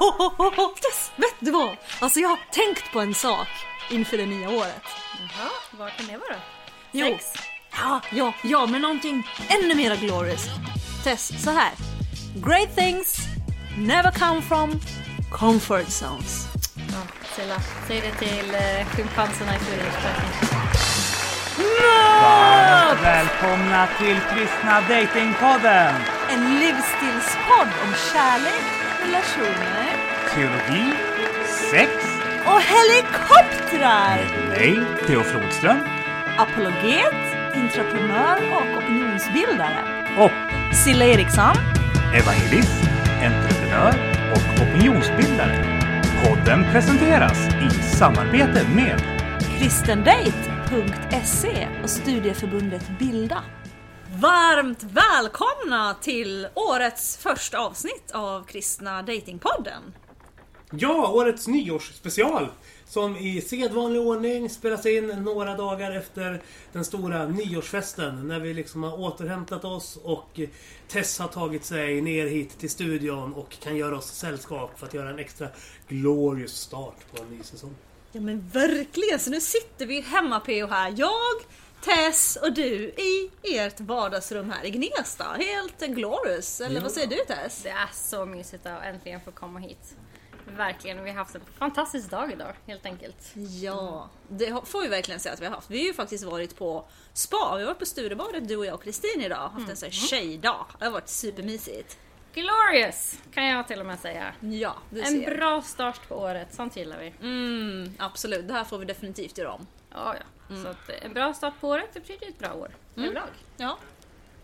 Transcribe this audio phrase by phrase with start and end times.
[0.00, 1.76] Yes, vet du vad?
[2.00, 3.48] Alltså jag har tänkt på en sak
[3.90, 4.82] inför det nya året.
[5.18, 6.36] Jaha, vad kan det vara?
[6.92, 7.06] Jo.
[7.06, 7.24] Sex?
[7.72, 10.46] Ja, ja, ja, men någonting ännu mer glorious.
[11.04, 11.72] Tess, så här.
[12.36, 13.16] Great things
[13.78, 14.80] never come from
[15.32, 16.46] comfort zones.
[16.76, 17.02] Ja,
[17.36, 17.56] Silla,
[17.88, 20.60] säg det till eh, schimpanserna i Zurichparken.
[22.22, 25.94] Varmt välkomna till Kristna Datingpodden!
[26.30, 29.88] En livsstilspodd om kärlek, relationer
[30.34, 30.86] Teologi,
[31.70, 31.90] sex,
[32.46, 34.18] och helikoptrar.
[34.48, 34.72] mig,
[35.06, 35.78] Theo Flodström
[36.38, 37.14] Apologet,
[37.54, 39.78] entreprenör och opinionsbildare.
[40.18, 40.30] och
[40.76, 41.56] Silla Eriksson.
[42.14, 42.82] evangelist,
[43.22, 43.94] entreprenör
[44.32, 45.64] och opinionsbildare.
[46.24, 49.00] Podden presenteras i samarbete med
[49.58, 53.38] kristendate.se och studieförbundet Bilda.
[54.20, 59.82] Varmt välkomna till årets första avsnitt av Kristna Datingpodden.
[60.70, 62.48] Ja, årets nyårsspecial!
[62.86, 68.28] Som i sedvanlig ordning spelas in några dagar efter den stora nyårsfesten.
[68.28, 70.40] När vi liksom har återhämtat oss och
[70.88, 74.94] Tess har tagit sig ner hit till studion och kan göra oss sällskap för att
[74.94, 75.48] göra en extra
[75.88, 77.74] glorious start på en ny säsong.
[78.12, 80.94] Ja men verkligen, så nu sitter vi hemma PO här.
[80.96, 81.36] Jag,
[81.84, 85.24] Tess och du i ert vardagsrum här i Gnesta.
[85.24, 87.62] Helt glorious, eller vad säger du Tess?
[87.62, 89.96] Det är så mysigt att äntligen få komma hit.
[90.56, 93.32] Verkligen, vi har haft en fantastisk dag idag helt enkelt.
[93.62, 95.70] Ja, det får vi verkligen säga att vi har haft.
[95.70, 97.54] Vi har ju faktiskt varit på spa.
[97.56, 99.48] Vi har varit på Sturebadet du och jag och Kristin idag.
[99.48, 100.66] Haft en sån här tjejdag.
[100.78, 101.98] Det har varit supermysigt.
[102.34, 104.34] Glorious kan jag till och med säga.
[104.40, 105.36] Ja, En ser.
[105.36, 107.12] bra start på året, sånt gillar vi.
[107.22, 109.66] Mm, absolut, det här får vi definitivt göra om.
[109.90, 110.24] Ja, ja.
[110.62, 113.28] Så att eh, en bra start på året, det betyder ett bra år överlag.
[113.56, 113.78] Ja.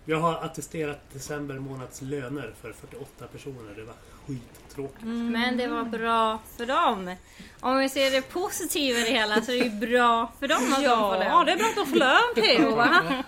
[0.08, 3.74] Jag har attesterat december månads löner för 48 personer.
[3.76, 3.94] Det var
[4.26, 5.02] skittråkigt.
[5.04, 7.14] Men det var bra för dem.
[7.60, 10.58] Om vi ser det positiva i det hela så är det ju bra för dem
[10.58, 11.46] att de får Ja, lön.
[11.46, 13.22] det är bra att de får lön PO va?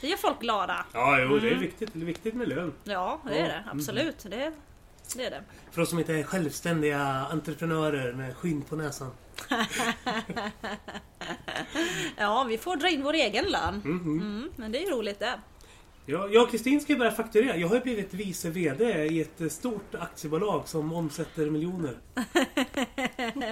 [0.00, 0.84] Det gör folk glada.
[0.92, 1.90] Ja, jo, det är viktigt.
[1.92, 2.72] Det är viktigt med lön.
[2.84, 3.64] Ja, det är det.
[3.72, 4.26] Absolut.
[4.30, 4.52] Det,
[5.16, 5.42] det är det.
[5.70, 9.10] För oss som inte är självständiga entreprenörer med skinn på näsan.
[12.16, 13.82] Ja, vi får dra in vår egen lön.
[13.84, 15.40] Mm, men det är ju roligt det.
[16.06, 17.56] Ja, jag och Kristin ska ju börja fakturera.
[17.56, 21.96] Jag har ju blivit vice VD i ett stort aktiebolag som omsätter miljoner.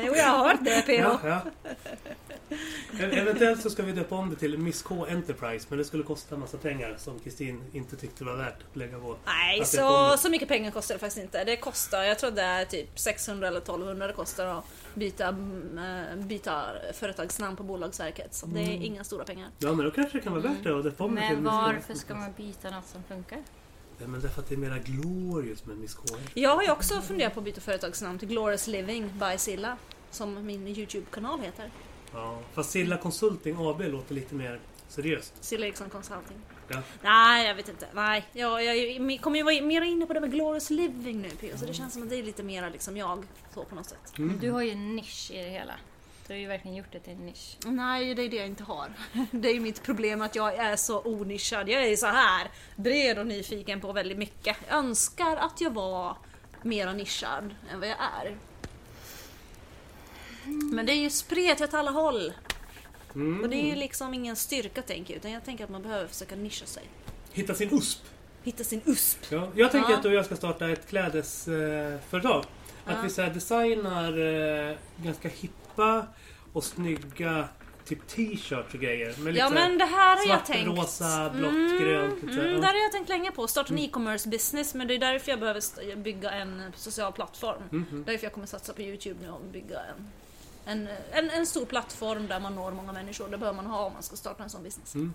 [0.07, 0.93] Jo, jag har hört det PO.
[0.93, 1.41] Ja, ja.
[3.01, 6.35] Eventuellt så ska vi döpa om det till Miss K Enterprise men det skulle kosta
[6.35, 9.17] en massa pengar som Kristin inte tyckte var värt att lägga på.
[9.27, 11.45] Nej, så, så mycket pengar kostar det faktiskt inte.
[11.45, 14.65] Det kostar, jag tror det är typ 600 eller 1200 det kostar att
[14.95, 16.65] byta, mm, eh, byta
[16.95, 18.35] företagsnamn på Bolagsverket.
[18.35, 18.83] Så det är Mm.
[18.83, 19.49] inga stora pengar.
[19.59, 21.45] Ja men då kanske det kan vara värt det att döpa om det till Men
[21.45, 23.39] varför ska man byta något som funkar?
[23.99, 26.05] Ja, men därför att det är mera glorious med Miss K.
[26.35, 29.77] Jag har ju också funderat på att byta företagsnamn till Glorious Living by Silla.
[30.11, 31.71] Som min YouTube-kanal heter.
[32.15, 35.45] Ja, fast Silla Consulting AB låter lite mer seriöst.
[35.45, 36.37] Silla Eriksson Consulting.
[36.69, 36.83] Ja.
[37.03, 37.87] Nej, jag vet inte.
[37.93, 41.31] Nej, jag, jag, jag kommer ju vara mer inne på det med Glorious Living nu
[41.31, 41.59] P.O.
[41.59, 43.25] Så det känns som att det är lite mera liksom jag.
[43.55, 44.19] Så på något sätt.
[44.19, 44.39] Mm.
[44.41, 45.75] Du har ju en nisch i det hela.
[46.27, 47.57] Du har ju verkligen gjort det till en nisch.
[47.67, 48.93] Nej, det är det jag inte har.
[49.31, 51.69] Det är ju mitt problem att jag är så onischad.
[51.69, 54.57] Jag är så här bred och nyfiken på väldigt mycket.
[54.69, 56.17] Jag önskar att jag var
[56.63, 58.37] mera nischad än vad jag är.
[60.47, 62.33] Men det är ju spretigt åt alla håll.
[63.15, 63.41] Mm.
[63.43, 66.07] Och det är ju liksom ingen styrka tänker jag, utan jag tänker att man behöver
[66.07, 66.83] försöka nischa sig.
[67.33, 68.01] Hitta sin USP.
[68.43, 69.19] Hitta sin USP.
[69.33, 69.97] Ja, jag tänker Ja.
[69.97, 72.01] att du och jag ska starta ett klädesföretag.
[72.11, 72.45] Företag.
[72.85, 73.03] att Ja.
[73.03, 74.19] vi så designar
[74.71, 76.07] eh, ganska hippa
[76.53, 77.49] och snygga
[77.85, 79.15] typ t-shirts och grejer.
[79.19, 80.79] Med lite Ja här men det här har jag svart, tänkt.
[80.79, 82.23] rosa, blått, Mm, grönt.
[82.23, 82.33] Lite.
[82.41, 82.61] Mm, Ja.
[82.61, 83.47] där har jag tänkt länge på.
[83.47, 87.63] Starta en e-commerce business men det är därför jag behöver bygga en social plattform.
[87.71, 88.05] Mhm.
[88.07, 90.09] Därför jag kommer satsa på Youtube nu och bygga en,
[90.65, 93.29] en, en, en stor plattform där man når många människor.
[93.29, 94.95] Det behöver man ha om man ska starta en sån business.
[94.95, 95.13] Mm.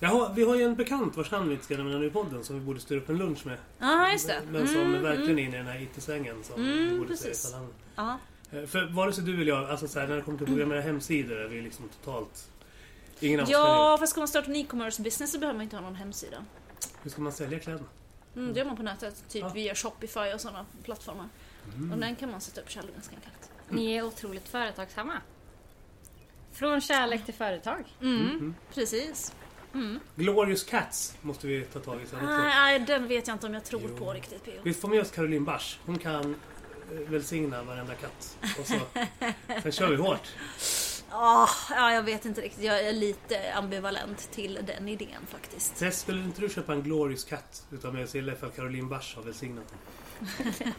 [0.00, 2.10] Jag har, vi har ju en bekant vars namn vi inte ska nämna nu i
[2.10, 3.58] podden som vi borde styra upp en lunch med.
[3.78, 4.40] Ja, just det.
[4.50, 5.44] Men som Mm, är verkligen mm.
[5.44, 6.44] inne i den här IT-svängen.
[6.44, 7.54] Som Mm, vi borde precis.
[7.96, 8.18] Ja.
[8.52, 10.50] Eh, För vare sig du eller jag, alltså så här, när det kommer till att
[10.50, 12.48] programmera hemsidor är vi liksom totalt...
[13.20, 15.82] Ingen av ja, för ska man starta en e-commerce business så behöver man inte ha
[15.82, 16.36] någon hemsida.
[17.02, 17.86] Hur ska man sälja kläderna?
[18.36, 19.48] Mm, det gör man på nätet, typ Ja.
[19.48, 21.28] via Shopify och sådana plattformar.
[21.76, 21.92] Mm.
[21.92, 23.45] Och den kan man sätta upp själv ganska enkelt.
[23.68, 25.20] Ni är otroligt företagsamma.
[26.52, 27.84] Från kärlek till företag.
[28.02, 28.54] Mm, Mhm.
[28.74, 29.34] precis.
[29.74, 30.00] Mm.
[30.16, 32.26] Glorious Cats måste vi ta tag i sen också.
[32.30, 33.96] Nej, nej, den vet jag inte om jag tror Jo.
[33.96, 34.60] på riktigt P.O.
[34.64, 35.78] Vi får med oss Caroline Bars.
[35.86, 36.36] Hon kan
[36.92, 38.38] eh, välsigna varenda katt.
[38.60, 38.74] Och så,
[39.62, 40.28] sen kör vi hårt.
[41.10, 42.64] Ah, ja, jag vet inte riktigt.
[42.64, 45.76] Jag är lite ambivalent till den idén faktiskt.
[45.78, 48.88] Tess, skulle inte du köpa en Glorious Katt utav mig och Sille för att Caroline
[48.88, 49.78] Bars har välsignat den?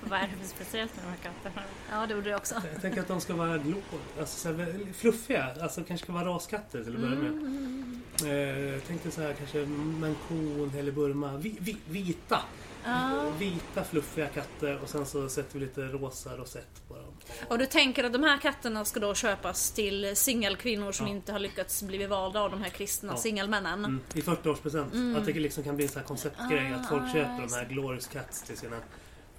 [0.03, 1.65] Vad är det för speciellt med de här katterna?
[1.91, 2.55] Ja, det gjorde det också.
[2.73, 3.77] Jag tänker att de ska vara glå,
[4.19, 5.49] alltså så här, fluffiga.
[5.61, 7.31] Alltså kanske ska vara raskatter till att börja med.
[7.31, 8.01] Mm.
[8.23, 8.29] Eh,
[8.73, 11.37] jag tänkte så här kanske mancun eller burma.
[11.37, 12.39] Vi, vi, vita.
[12.85, 13.31] Ja.
[13.39, 17.13] Vita fluffiga katter och sen så sätter vi lite rosa rosett på dem.
[17.47, 21.13] Och du tänker att de här katterna ska då köpas till singelkvinnor som Ja.
[21.13, 23.17] inte har lyckats bli valda av de här kristna Ja.
[23.17, 23.85] singelmännen?
[23.85, 25.17] Mm, I 40-årspresent.
[25.17, 26.73] Att det liksom kan bli en sån här konceptgrej.
[26.73, 28.75] att folk Ah, köper de här Glorious Cats till sina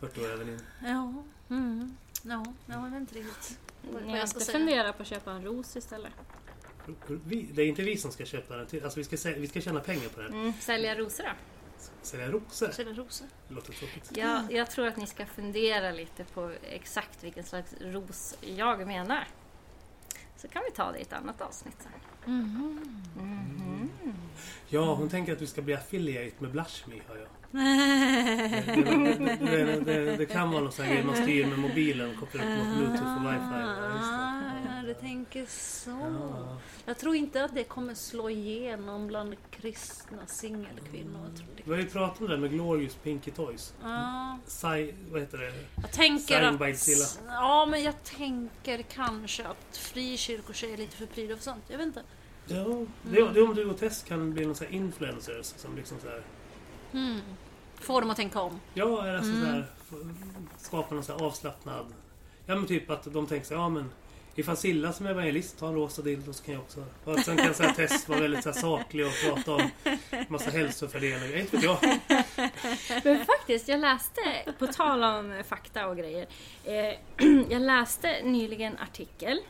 [0.00, 0.60] 40-åriga väninnor.
[0.84, 1.14] Ja.
[1.50, 1.96] Mm.
[2.22, 4.58] Ja, jag vet inte riktigt vad jag ska inte säga.
[4.58, 6.12] funderat på att köpa en ros istället?
[7.06, 8.66] Vi, det är inte vi som ska köpa den.
[8.66, 10.32] Till, alltså vi ska, vi ska tjäna pengar på den.
[10.32, 11.30] Mm, sälja rosor då?
[12.02, 12.70] Sälja rosor.
[12.70, 13.26] Sälja rosor.
[13.48, 14.10] Det låter tråkigt.
[14.14, 19.28] Ja, jag tror att ni ska fundera lite på exakt vilken slags ros jag menar.
[20.38, 21.92] Så kan vi ta det i ett annat avsnitt sen.
[24.68, 27.28] Ja, hon tänker att vi ska bli affiliate med Blushme, hör jag.
[29.38, 32.44] Det, det, det, det, kan vara någon sån här grej man styr med mobilen kopplar
[32.44, 33.60] upp mot bluetooth och wifi.
[33.60, 34.57] Ja,
[34.88, 35.90] du tänker så.
[35.90, 36.56] Ja.
[36.86, 41.30] Jag tror inte att det kommer slå igenom bland kristna singelkvinnor.
[41.56, 41.62] Det.
[41.64, 43.74] Vi har ju pratat om det med Glorious Pinky Toys.
[43.82, 45.52] Ja, Sai, vad heter det?
[45.82, 47.20] jag tänker att...
[47.26, 51.64] Ja, men jag tänker kanske att frikyrkotjejer är lite för prydda för sånt.
[51.68, 52.02] Jag vet inte.
[52.46, 52.64] Ja,
[53.02, 55.98] det, är- det om du och Tess kan bli någon sån här influencers som liksom
[56.00, 56.22] så här.
[56.92, 57.20] Hmm.
[57.74, 58.60] Får dem att tänka om.
[58.74, 59.94] Ja, är alltså så här, f-
[60.58, 61.86] skapa någon så här avslappnad...
[62.46, 63.90] Ja men typ att de tänker så ja men
[64.38, 66.84] ifall Silla som evangelist har en rosa dildo så kan jag också.
[67.04, 69.70] Och sen kan så här Tess vara väldigt så här saklig och prata om
[70.28, 71.36] massa hälsofördelar.
[71.36, 71.78] Inte vet jag.
[73.04, 74.20] Men faktiskt, jag läste,
[74.58, 76.26] på tal om fakta och grejer.
[76.64, 79.40] Eh, jag läste nyligen en artikel.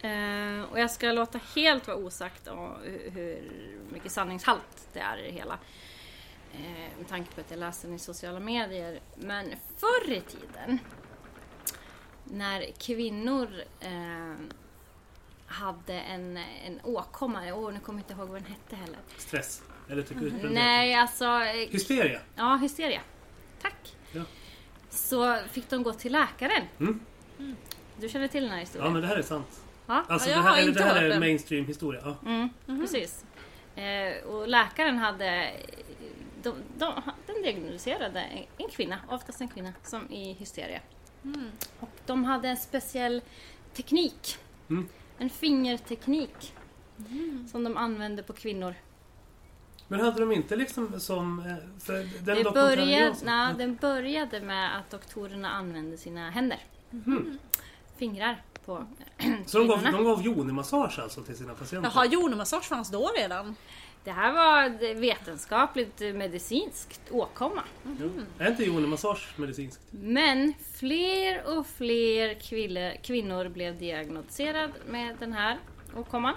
[0.00, 3.50] Eh, och jag ska låta helt vara osagt om hur, hur
[3.92, 5.58] mycket sanningshalt det är i det hela.
[6.52, 9.00] Eh, med tanke på att jag läste den i sociala medier.
[9.14, 10.78] Men förr i tiden
[12.30, 13.48] när kvinnor
[13.80, 14.34] eh,
[15.46, 18.98] hade en, en åkomma, åh nu kommer jag inte ihåg vad den hette heller.
[19.16, 19.62] Stress.
[19.90, 21.24] Eller tycker du Nej, alltså...
[21.24, 22.20] eh, Hysteria.
[22.36, 23.00] Ja, hysteria.
[23.62, 23.96] Tack.
[24.12, 24.22] Ja.
[24.90, 26.62] Så fick de gå till läkaren.
[26.80, 27.00] Mm.
[28.00, 28.92] Du känner till den här Ja historien?
[28.92, 29.60] men det här är sant.
[29.86, 32.00] Ja, Alltså Ja, det här, har eller inte det här är mainstream historia.
[32.04, 32.16] Ja.
[32.30, 32.48] Mm,
[32.80, 33.24] precis.
[33.76, 35.50] Eh, och läkaren hade...
[36.42, 40.80] De, de, den diagnostiserade en, en kvinna, oftast en kvinna, som i hysteria.
[41.80, 43.22] Och de hade en speciell
[43.74, 44.38] teknik.
[44.70, 44.88] Mm.
[45.18, 46.54] En fingerteknik.
[47.50, 48.74] Som de använde på kvinnor.
[49.88, 51.38] Men hade de inte liksom som...
[51.40, 56.58] eh, För den Det började, na, den började med att doktorerna använde sina händer.
[57.96, 58.86] Fingrar på
[59.46, 61.90] Så de gav, de gav yoni-massage alltså till sina patienter?
[61.94, 63.56] Jaha, jonemassage fanns då redan?
[64.08, 67.62] Det här var vetenskapligt medicinskt åkomma.
[68.00, 68.10] Jo.
[68.38, 69.82] Är inte yoni-massage medicinskt?
[69.90, 75.58] Men fler och fler kville, kvinnor blev diagnostiserade med den här
[75.96, 76.34] åkomman.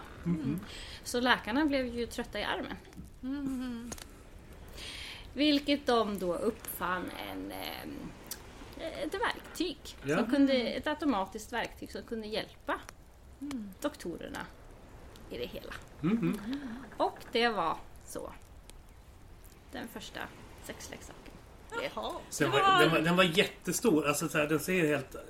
[1.03, 2.77] Så läkarna blev ju trötta i armen.
[5.33, 9.77] Vilket de då uppfann en, eh, ett verktyg.
[10.03, 10.18] Ja.
[10.18, 12.79] Som kunde, ett automatiskt verktyg som kunde hjälpa
[13.81, 14.45] doktorerna
[15.31, 15.74] i det hela.
[16.01, 16.39] Mhm.
[16.98, 18.33] Och det var så.
[19.72, 20.19] Den första
[20.63, 21.33] sexleksaken.
[21.72, 22.13] Jaha.
[22.39, 24.07] Den var, den, var, den var jättestor.
[24.07, 25.22] Alltså, så här, den ser helt eh,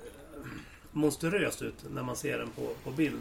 [0.92, 3.20] monstruös ut när man ser den på, på bild.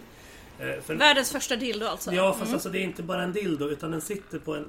[0.60, 2.12] Eh, för, Världens första dildo alltså?
[2.12, 4.66] ja, fast alltså, det är inte bara en dildo utan den sitter på en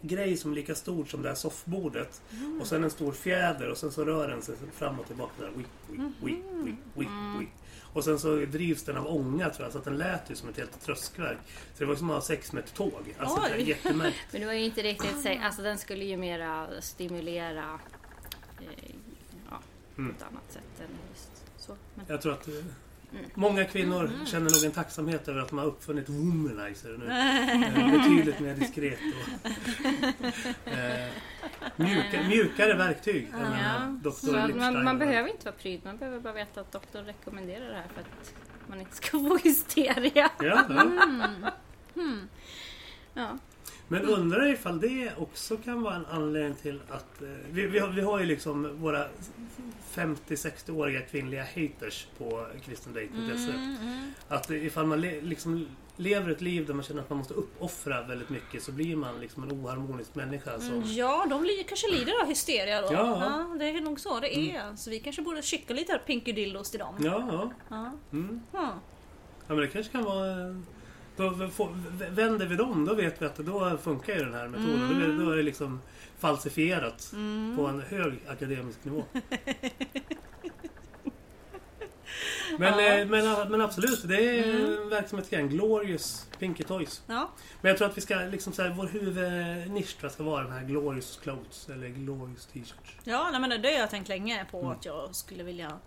[0.00, 2.22] grej som är lika stor som det här soffbordet.
[2.60, 5.32] Och sen en stor fjäder och sen så rör den sig fram och tillbaka.
[5.38, 5.50] Där.
[5.56, 7.48] Wick, wick, wick, wick, wick, wick.
[7.92, 10.48] Och sen så drivs den av ånga tror jag, så att den lät ju som
[10.48, 11.38] ett helt tröskverk.
[11.48, 13.14] Så det var som att ha sex med ett tåg.
[13.18, 13.50] Alltså, Oj.
[13.50, 14.22] det är jättemärkligt.
[14.32, 17.80] Men det var ju inte riktigt så, alltså den skulle ju mera stimulera
[18.60, 18.90] eh,
[19.50, 19.58] ja,
[19.98, 20.10] Mm.
[20.14, 21.76] på ett annat sätt än just så.
[21.94, 22.54] Men, Jag tror att eh,
[23.34, 27.06] många kvinnor känner nog en tacksamhet över att man har uppfunnit womanizer nu.
[27.78, 29.46] Eh, betydligt mer diskret och
[30.72, 31.08] eh,
[31.76, 34.98] mjuka, mjukare verktyg än ja, att man, man Lipstein.
[34.98, 38.34] behöver inte vara pryd, man behöver bara veta att doktorn rekommenderar det här för att
[38.66, 40.30] man inte ska få hysteria.
[40.40, 40.90] Ja, ja.
[43.14, 43.38] Ja.
[43.88, 47.22] Men undrar ifall det också kan vara en anledning till att...
[47.22, 49.04] Eh, vi, vi, har, vi har ju liksom våra
[49.94, 53.52] 50-60-åriga kvinnliga haters på kristendate.se.
[54.28, 55.66] Att ifall man le, liksom
[55.96, 59.20] lever ett liv där man känner att man måste uppoffra väldigt mycket så blir man
[59.20, 60.60] liksom en oharmonisk människa.
[60.60, 62.88] Som, Ja, de li- kanske lider av hysteria då.
[62.92, 63.56] Ja.
[63.58, 64.76] det är nog så det är.
[64.76, 66.94] Så vi kanske borde skicka lite pinky dildos till dem.
[67.00, 67.50] Ja, ja.
[67.68, 67.92] Ja.
[68.12, 68.40] Mm.
[68.52, 68.72] Ja.
[69.46, 70.62] Ja men det kanske kan vara...
[71.20, 71.68] eh, Då
[72.10, 75.02] vänder vi dem, då vet vi att då funkar ju den här metoden.
[75.02, 75.80] Är- då är det liksom
[76.18, 77.10] falsifierat
[77.56, 79.04] på en hög akademisk nivå.
[82.58, 82.80] Men, Ja.
[82.98, 85.48] eh, men, men absolut, det är en verksamhetsgren.
[85.48, 87.02] Glorious Pinky Toys.
[87.06, 87.30] Ja.
[87.60, 90.64] Men jag tror att vi ska liksom så här, vår huvudnisch ska vara den här
[90.64, 92.96] Glorious Clothes eller Glorious T-shirts.
[93.04, 94.70] Ja, nej, men det har jag tänkt länge på Mm.
[94.72, 95.78] att jag skulle vilja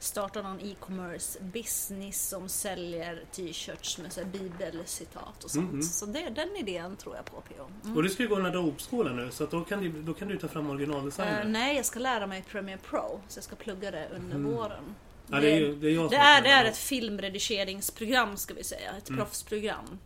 [0.00, 5.72] starta någon e-commerce business som säljer t-shirts med så bibelcitat och sånt.
[5.72, 5.82] Mhm.
[5.82, 7.68] Så det, den idén tror jag på PO.
[7.84, 7.96] Mm.
[7.96, 10.28] Och du ska ju gå den här dopskolan nu så då, kan du, då kan
[10.28, 11.38] du ta fram originaldesignen.
[11.40, 14.52] Eh, nej, jag ska lära mig Premiere Pro, så jag ska plugga det under Mm.
[14.52, 14.94] våren.
[15.26, 19.08] ja, det är, det är det, är, det är ett filmredigeringsprogram ska vi säga, ett
[19.08, 19.18] Mm.
[19.20, 19.98] proffsprogram.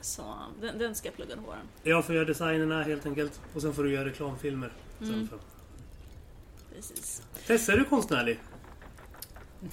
[0.00, 1.68] Så den, den ska jag plugga under våren.
[1.82, 3.40] Jag får göra designerna helt enkelt.
[3.54, 4.72] Och sen får du göra reklamfilmer.
[5.00, 5.28] Mm.
[6.74, 7.22] Precis.
[7.46, 8.40] Tessa, är du konstnärlig?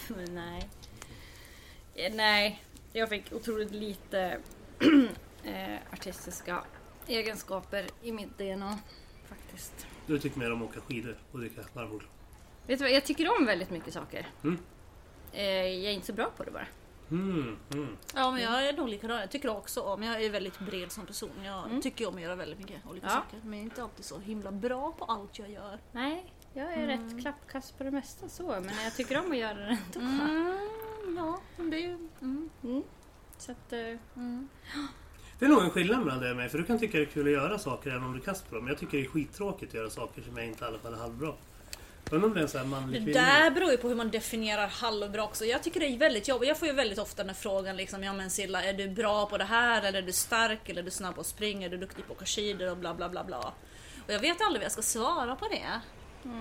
[0.08, 0.70] Men nej.
[1.96, 4.40] Eh, Nej, jag fick otroligt lite
[5.44, 6.64] eh, artistiska
[7.08, 8.80] egenskaper i mitt DNA.
[9.30, 9.88] Faktiskt.
[10.08, 12.10] Du tycker mer om att åka skidor och dricka varm choklad.
[12.68, 14.28] Vet du vad, jag tycker om väldigt mycket saker.
[14.44, 14.58] Mm.
[15.34, 16.68] Eh, jag är inte så bra på det bara.
[17.12, 17.98] Mm, mm.
[18.16, 19.20] Ja men jag är nog likadan.
[19.20, 21.44] Jag tycker också om, jag är väldigt bred som person.
[21.44, 21.82] Jag Mm.
[21.82, 23.12] tycker om att göra väldigt mycket olika Ja.
[23.14, 23.40] saker.
[23.44, 25.80] Men jag är inte alltid så himla bra på allt jag gör.
[25.92, 29.54] Nej, jag är rätt klappkast på det mesta så, men jag tycker om att göra
[29.54, 30.00] det ändå.
[30.00, 31.98] Mm, ja, det är ju...
[32.22, 32.84] Mm, Mm.
[33.38, 33.80] Så att, eh,
[34.16, 34.50] mm.
[35.40, 36.50] Det är nog en skillnad mellan dig och mig.
[36.50, 38.50] För du kan tycka det är kul att göra saker även om du är kast
[38.50, 38.68] på dem.
[38.68, 40.98] Jag tycker det är skittråkigt att göra saker som jag inte i alla fall är
[40.98, 41.34] halvbra.
[42.12, 43.22] Undrar om det är en sån här Det manlig kvinna.
[43.22, 45.46] där beror ju på hur man definierar halvbra också.
[45.46, 46.48] Jag tycker det är väldigt jobbigt.
[46.48, 49.26] Jag får ju väldigt ofta den här frågan liksom, ja men Silla, är du bra
[49.26, 49.82] på det här?
[49.84, 50.70] Eller är du stark?
[50.70, 51.66] Eller är du snabb på att springa?
[51.66, 52.72] Är du duktig på att åka skidor?
[52.72, 53.54] Och bla bla bla bla.
[54.08, 55.82] Och jag vet aldrig vad jag ska svara på det.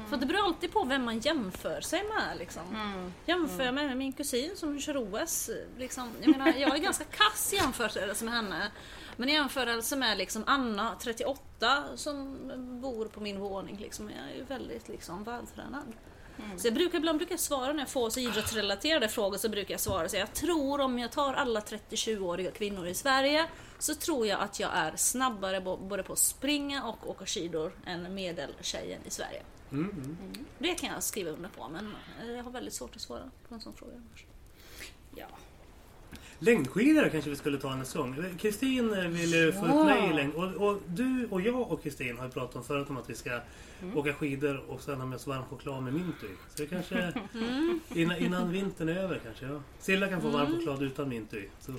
[0.09, 2.39] För det beror alltid på vem man jämför sig med.
[2.39, 2.63] Liksom.
[2.71, 3.13] mm.
[3.27, 5.51] Jämför jag mig med min kusin som kör OS.
[5.79, 8.71] Liksom, jag, menar, jag är ganska kass i jämförelse med henne.
[9.17, 12.39] Men i jämförelse med liksom Anna, 38, som
[12.83, 13.77] bor på min våning.
[13.77, 15.93] Liksom, jag är ju väldigt liksom, vältränad.
[16.57, 19.75] Så jag brukar, ibland brukar jag svara när jag får så idrottsrelaterade frågor så brukar
[19.75, 23.47] jag svara så jag tror om jag tar alla 30-20-åriga kvinnor i Sverige
[23.79, 28.15] så tror jag att jag är snabbare både på att springa och åka skidor än
[28.15, 29.43] medeltjejen i Sverige.
[29.73, 30.17] Mm, mm.
[30.59, 33.55] Det kan jag skriva under på men eh, jag har väldigt svårt att svara på
[33.55, 33.93] en sån fråga.
[35.17, 35.27] ja.
[36.41, 38.35] Längdskidor kanske vi skulle ta nästa gång.
[38.39, 39.81] Kristin eh, vill ju få Ja.
[39.81, 40.35] ut mig i längd.
[40.35, 43.15] Och, och du och jag och Kristin har ju pratat om förut om att vi
[43.15, 43.41] ska
[43.95, 46.29] åka skidor och sen ha med oss varm choklad med mint i.
[46.55, 47.13] Så det kanske
[47.95, 49.47] innan, innan vintern är över kanske.
[49.47, 49.63] Ja.
[49.79, 51.49] Silla kan få varm choklad utan mint i.
[51.61, 51.73] Så,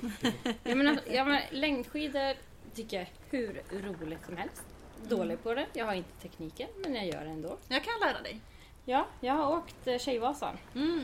[0.63, 2.33] Ja, men, alltså, ja, men längdskidor
[2.75, 4.63] tycker jag är hur roligt som helst.
[5.07, 5.65] Dålig på det.
[5.73, 7.57] Jag har inte tekniken, men jag gör det ändå.
[7.67, 8.41] Jag kan lära dig.
[8.85, 10.57] Ja, jag har åkt eh, Tjejvasan.
[10.75, 11.03] Mm.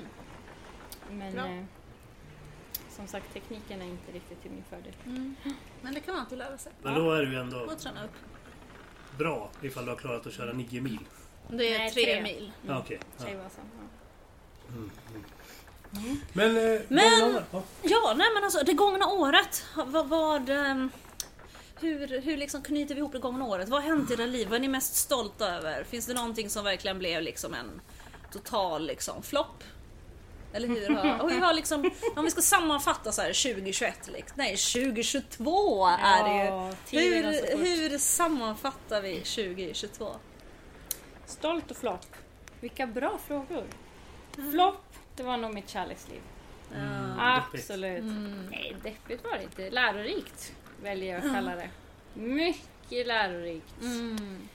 [1.11, 1.63] Men eh,
[2.89, 4.93] som sagt, tekniken är inte riktigt till min fördel.
[5.05, 5.35] Mm.
[5.81, 6.71] Men det kan man alltid lära sig.
[6.81, 8.11] men då är du ju ändå Och träna upp.
[9.17, 10.99] bra ifall du har klarat att köra 9 mil.
[11.49, 12.21] Det är Nej, tre, tre.
[12.23, 12.51] mil.
[12.67, 12.99] Ja, okej.
[13.17, 13.25] Ja.
[13.25, 13.65] Tjejvasan.
[13.77, 14.73] Ja.
[16.33, 16.57] Men...
[16.57, 17.63] Eh, Men- gångna år, ja.
[17.81, 19.65] Ja, nej men alltså det gångna året.
[19.85, 20.89] Vad, vad, ehm,
[21.79, 23.70] hur, hur liksom knyter vi ihop det gångna året?
[23.70, 24.48] Vad har hänt i era liv?
[24.48, 25.84] Vad är ni mest stolta över?
[25.84, 27.82] Finns det någonting som verkligen blev liksom en
[28.32, 29.63] total liksom flopp?
[30.53, 34.36] Eller hur har, och hur har liksom, om vi ska sammanfatta så här 2021, liksom,
[34.38, 37.00] nej 2022 är det ju.
[37.01, 40.15] Hur, hur sammanfattar vi 2022?
[41.25, 42.15] Stolt och flopp.
[42.60, 43.63] Vilka bra frågor.
[44.51, 46.22] Flopp, det var nog mitt kärleksliv.
[46.75, 47.53] Mm, deppigt.
[47.53, 48.00] Absolut.
[48.00, 48.48] Mm.
[48.51, 49.70] Nej, deppigt var det inte.
[49.70, 51.70] Lärorikt väljer jag att kalla det.
[52.13, 53.82] Mycket lärorikt.
[53.82, 54.48] Mm.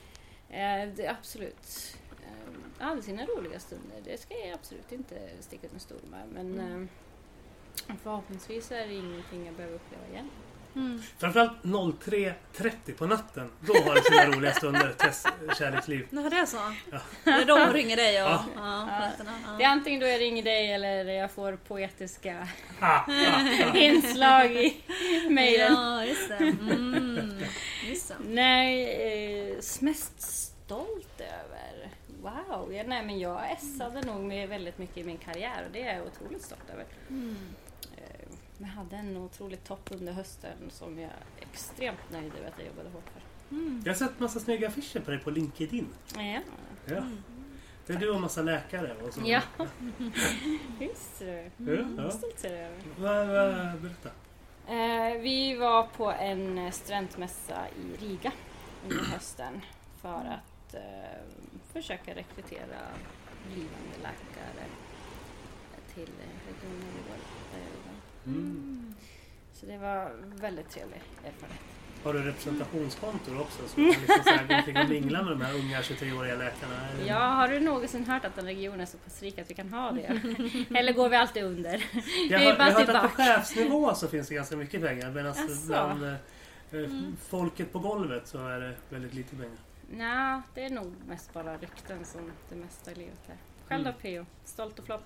[0.49, 1.97] Eh, det, absolut.
[2.21, 4.01] Eh, hade sina roliga stunder.
[4.03, 6.27] Det ska jag absolut inte sticka under stol med.
[6.27, 10.29] Men eh, förhoppningsvis är det ingenting jag behöver uppleva igen.
[10.75, 11.01] Mm.
[11.17, 13.51] Framförallt 03.30 på natten.
[13.59, 14.93] Då har du sina roliga stunder.
[14.97, 15.25] Tess
[15.57, 16.07] kärleksliv.
[16.09, 16.57] Ja, det är så?
[16.91, 16.99] Ja.
[17.23, 18.29] Det är då hon ringer dig och...
[18.29, 18.45] Ja.
[18.55, 18.87] Ja.
[19.17, 19.23] ja.
[19.57, 22.47] Det är antingen då jag ringer dig eller jag får poetiska
[22.79, 23.75] Ah, ah, ah.
[23.77, 24.83] inslag i
[25.29, 25.73] mejlen.
[25.73, 26.35] Ja, just det.
[26.35, 27.43] Mm.
[27.89, 28.15] Just det.
[28.27, 31.89] Nej, eh, mest stolt över?
[32.21, 35.81] Wow, ja, nej men jag essade nog med väldigt mycket i min karriär och det
[35.81, 36.85] är jag otroligt stolt över.
[37.09, 37.35] Mm.
[38.61, 42.67] Jag hade en otrolig topp under hösten som jag är extremt nöjd över att jag
[42.67, 43.55] jobbade hårt för.
[43.55, 43.81] Mm.
[43.85, 45.87] Jag har sett massa snygga affischer på dig på LinkedIn.
[46.15, 46.39] Ja,
[46.85, 47.03] Ja.
[47.87, 48.95] Det är du och massa läkare.
[48.95, 49.21] Och så.
[49.25, 49.41] ja.
[50.79, 51.51] just det.
[51.57, 52.11] Ja, ja.
[52.11, 52.77] Stolt över.
[52.97, 54.09] Va, va, berätta.
[54.67, 58.31] Eh, vi var på en studentmässa i Riga
[58.83, 59.61] under hösten
[60.01, 61.21] för att eh,
[61.73, 62.79] försöka rekrytera
[63.47, 64.65] blivande läkare
[65.93, 66.11] till
[66.47, 66.91] regionen
[68.25, 68.93] Mm.
[69.53, 70.11] Så det var
[70.41, 71.61] väldigt trevlig erfarenhet.
[72.03, 73.67] Har du representationskontor också?
[73.67, 76.73] Så du kan liksom mingla med de här unga 23-åriga läkarna?
[77.07, 79.69] Ja, har du någonsin hört att en region är så pass rik att vi kan
[79.73, 80.21] ha det?
[80.79, 81.85] Eller går vi alltid under?
[82.29, 84.81] Jag har, är jag bara har hört att på chefsnivå så finns det ganska mycket
[84.81, 85.67] pengar medan Jaså?
[85.67, 86.13] bland eh,
[86.71, 86.89] eh,
[87.29, 89.57] folket på golvet så är det väldigt lite pengar.
[89.93, 93.37] Nej, det är nog mest bara rykten som det mesta i livet är.
[93.67, 94.01] Själv då Mm.
[94.01, 94.25] Pio?
[94.45, 95.03] Stolt och flopp?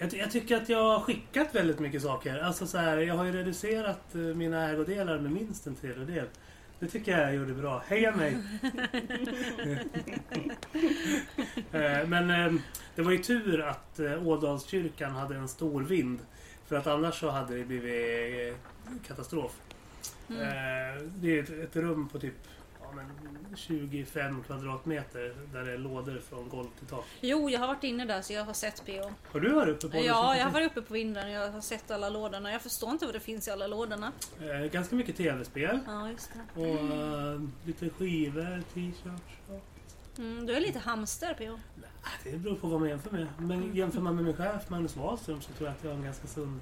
[0.00, 2.38] Jag, ty- jag tycker att jag har skickat väldigt mycket saker.
[2.38, 6.26] Alltså så här, jag har ju reducerat eh, mina ägodelar med minst en tredjedel.
[6.78, 7.82] Det tycker jag jag gjorde bra.
[7.88, 8.36] Heja mig!
[11.72, 12.52] Eh, Men eh,
[12.94, 16.18] det var ju tur att Ådalskyrkan hade en stor vind.
[16.66, 18.56] För att annars så hade det blivit
[19.06, 19.52] katastrof.
[20.28, 20.40] Mm.
[21.14, 22.55] Det är ett, ett rum på typ ja,
[22.94, 27.04] men 25 kvadratmeter där det är lådor från golv till tak.
[27.20, 29.10] Jo, jag har varit inne där så jag har sett PO.
[29.32, 31.60] Har du varit uppe på Ja, jag har varit uppe på vinden och jag har
[31.60, 32.52] sett alla lådorna.
[32.52, 34.12] Jag förstår inte vad det finns i alla lådorna.
[34.40, 35.78] Eh, Ganska mycket tv-spel.
[35.86, 36.60] Ja, just det.
[36.60, 36.66] Och
[37.34, 39.62] eh, lite skivor, t-shirts.
[40.18, 41.58] Mm, du är lite hamster PO.
[42.24, 43.26] Det beror på vad man jämför med.
[43.38, 46.04] Men jämför man med min chef Magnus Wahlström så tror jag att jag har en
[46.04, 46.60] ganska sund...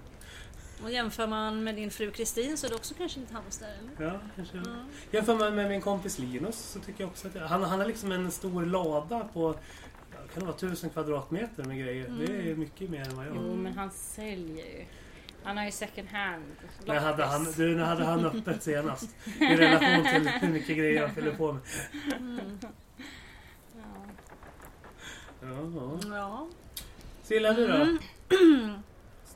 [0.83, 4.07] Och jämför man med din fru Kristin så är du också kanske lite hamster eller?
[4.13, 4.57] Ja, kanske.
[4.57, 4.87] Mm.
[5.11, 7.87] Jämför man med min kompis Linus så tycker jag också att jag, han, han har
[7.87, 9.53] liksom en stor lada på
[10.33, 12.09] kan det vara tusen kvadratmeter med grejer.
[12.19, 12.59] Det är Mm.
[12.61, 13.43] mycket mer än vad jag har.
[13.43, 14.85] Jo, men han säljer ju.
[15.45, 16.45] Han har ju second hand.
[16.87, 19.11] När hade, han, du, när hade han öppet senast?
[19.41, 21.63] I relation till hur mycket grejer jag fyller på med.
[22.19, 22.59] Mm.
[22.63, 22.69] Ja.
[25.43, 25.99] Ja, ja.
[26.17, 26.47] Ja.
[27.23, 27.75] Silla du då?
[27.75, 27.99] Mm.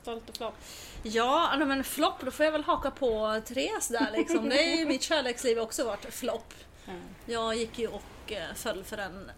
[0.01, 0.55] Stolt och flopp.
[1.03, 4.49] Ja, men flopp, då får jag väl haka på Therese där liksom.
[4.49, 6.53] Det är ju mitt kärleksliv också varit flopp.
[6.85, 6.93] Ja.
[7.25, 9.31] Jag gick ju och eh, föll för en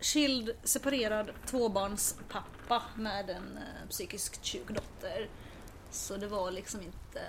[0.00, 5.28] skild, separerad tvåbarnspappa med en eh, psykiskt sjuk dotter.
[5.90, 7.22] Så det var liksom inte...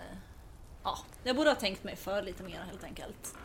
[0.84, 3.36] Ja, jag borde ha tänkt mig för lite mer helt enkelt.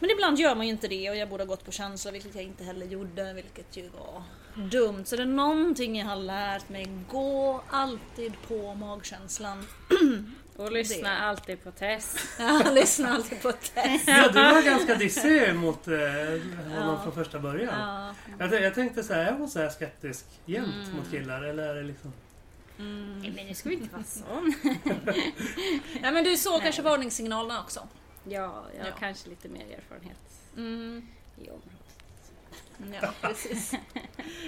[0.00, 2.34] Men ibland gör man ju inte det och jag borde ha gått på känsla, vilket
[2.34, 4.22] jag inte heller gjorde, vilket ju var
[4.58, 5.04] dumt.
[5.04, 6.86] Så det är någonting jag har lärt mig.
[7.08, 9.64] Gå alltid på magkänslan.
[10.56, 11.16] Och lyssna Det.
[11.18, 12.16] alltid på Tess.
[12.38, 14.02] Jag lyssnar alltid på Tess.
[14.06, 17.00] Ja, du var ganska dissig mot eh, honom Ja.
[17.02, 17.74] från första början.
[18.38, 18.46] Ja.
[18.50, 20.96] Jag, jag tänkte så här, är hon så här skeptisk jämt Mm.
[20.96, 21.42] mot killar?
[21.42, 22.12] Eller är det liksom...
[22.78, 23.18] Mm.
[23.20, 24.54] Nej, men nu ska vi inte vara sån.
[26.02, 26.62] Ja men du såg Nej.
[26.62, 27.80] kanske varningssignalerna också?
[28.24, 28.96] Ja, jag har Ja.
[29.00, 30.18] kanske lite mer erfarenhet
[30.56, 31.06] Mm.
[31.36, 31.72] i området.
[33.02, 33.72] Ja, precis.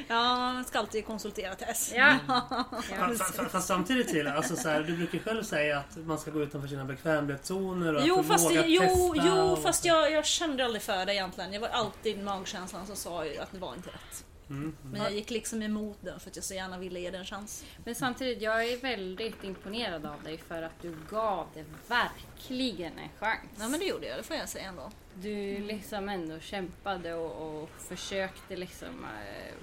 [0.09, 1.93] Ja, man ska alltid konsultera Tess.
[1.97, 2.17] Ja.
[2.27, 6.19] Fa- fa- fa- Fast samtidigt till, alltså så här, du brukar själv säga att man
[6.19, 8.81] ska gå utanför sina bekvämlighetszoner och Jo, att fast, vågar jo,
[9.15, 9.29] testa.
[9.29, 11.53] jo, fast jag, jag kände aldrig för det egentligen.
[11.53, 14.25] Jag var alltid magkänslan som sa ju att det var inte rätt.
[14.51, 14.77] Mm.
[14.93, 17.27] Men jag gick liksom emot den för att jag så gärna ville ge den en
[17.27, 17.65] chans.
[17.85, 23.09] Men samtidigt, jag är väldigt imponerad av dig för att du gav det verkligen en
[23.19, 23.41] chans.
[23.59, 24.91] Ja men det gjorde jag, det får jag säga ändå.
[25.15, 29.55] Du liksom ändå kämpade och, och försökte liksom eh,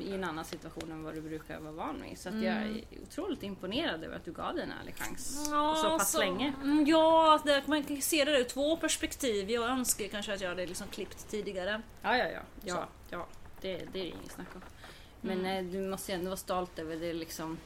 [0.00, 2.18] i en annan situation än vad du brukar vara van vid.
[2.18, 5.44] Så att jag är otroligt imponerad över att du gav det en ärlig chans.
[5.76, 6.52] så pass länge.
[6.62, 9.50] Mm, Ja, det, man kan se det ur två perspektiv.
[9.50, 11.82] Jag önskar kanske att jag hade liksom klippt tidigare.
[12.02, 12.40] Ja, ja, ja.
[12.64, 13.26] ja, ja
[13.60, 14.60] det, det är det inget snack om.
[15.20, 17.58] Men eh, du måste ju ändå vara stolt över det, liksom,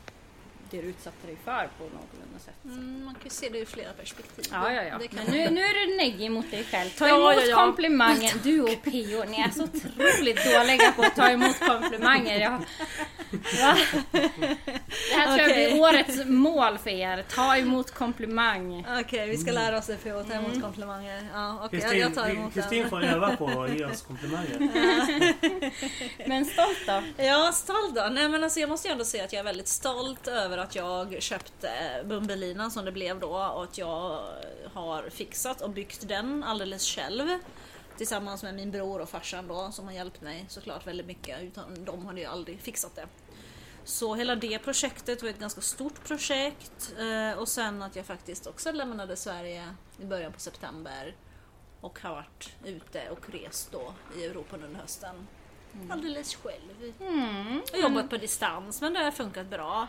[0.72, 2.54] det du utsatte dig för på någorlunda sätt.
[2.64, 4.44] Mm, man kan ju se det ur flera perspektiv.
[4.52, 4.98] Ja, ja, ja.
[5.11, 6.90] Men nu, nu är du neggig mot dig själv.
[6.90, 7.56] Ta Ja, emot ja, ja.
[7.56, 8.40] komplimangen.
[8.42, 12.40] Du och Pio, ni är så otroligt dåliga på att ta emot komplimanger.
[12.40, 13.76] Jag, va?
[14.11, 15.70] Det här tror jag Okej.
[15.72, 17.24] blir årets mål för er.
[17.35, 18.87] Ta emot komplimang.
[19.00, 21.28] Okej, vi ska lära oss det på att ta emot komplimanger.
[21.35, 22.90] Ja, okej, jag, jag tar Kristin, emot Kristin den.
[22.90, 24.58] får öva på att ge oss komplimanger.
[26.28, 27.02] Men stolt då?
[27.24, 28.08] Ja, stolt då?
[28.12, 30.75] Nej men alltså jag måste ju ändå säga att jag är väldigt stolt över att
[30.75, 34.25] jag köpte Bumbelinan som det blev då och att jag
[34.72, 37.29] har fixat och byggt den alldeles själv.
[37.96, 41.42] Tillsammans med min bror och farsan då som har hjälpt mig såklart väldigt mycket.
[41.42, 43.07] Utan de hade ju aldrig fixat det.
[43.85, 48.46] Så hela det projektet var ett ganska stort projekt eh, och sen att jag faktiskt
[48.46, 51.14] också lämnade Sverige i början på september
[51.81, 55.29] och har varit ute och rest då i Europa under hösten.
[55.90, 56.92] Alldeles själv.
[57.01, 57.62] Mm.
[57.75, 59.88] Jobbat på distans men det har funkat bra.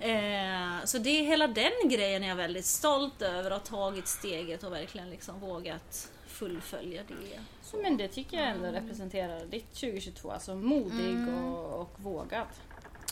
[0.00, 4.08] Eh, så det är hela den grejen är jag väldigt stolt över att ha tagit
[4.08, 7.40] steget och verkligen liksom vågat fullfölja det.
[7.62, 10.30] Så, men det tycker jag ändå representerar ditt 2022.
[10.30, 11.44] Alltså modig Mm.
[11.54, 12.46] och, och vågad.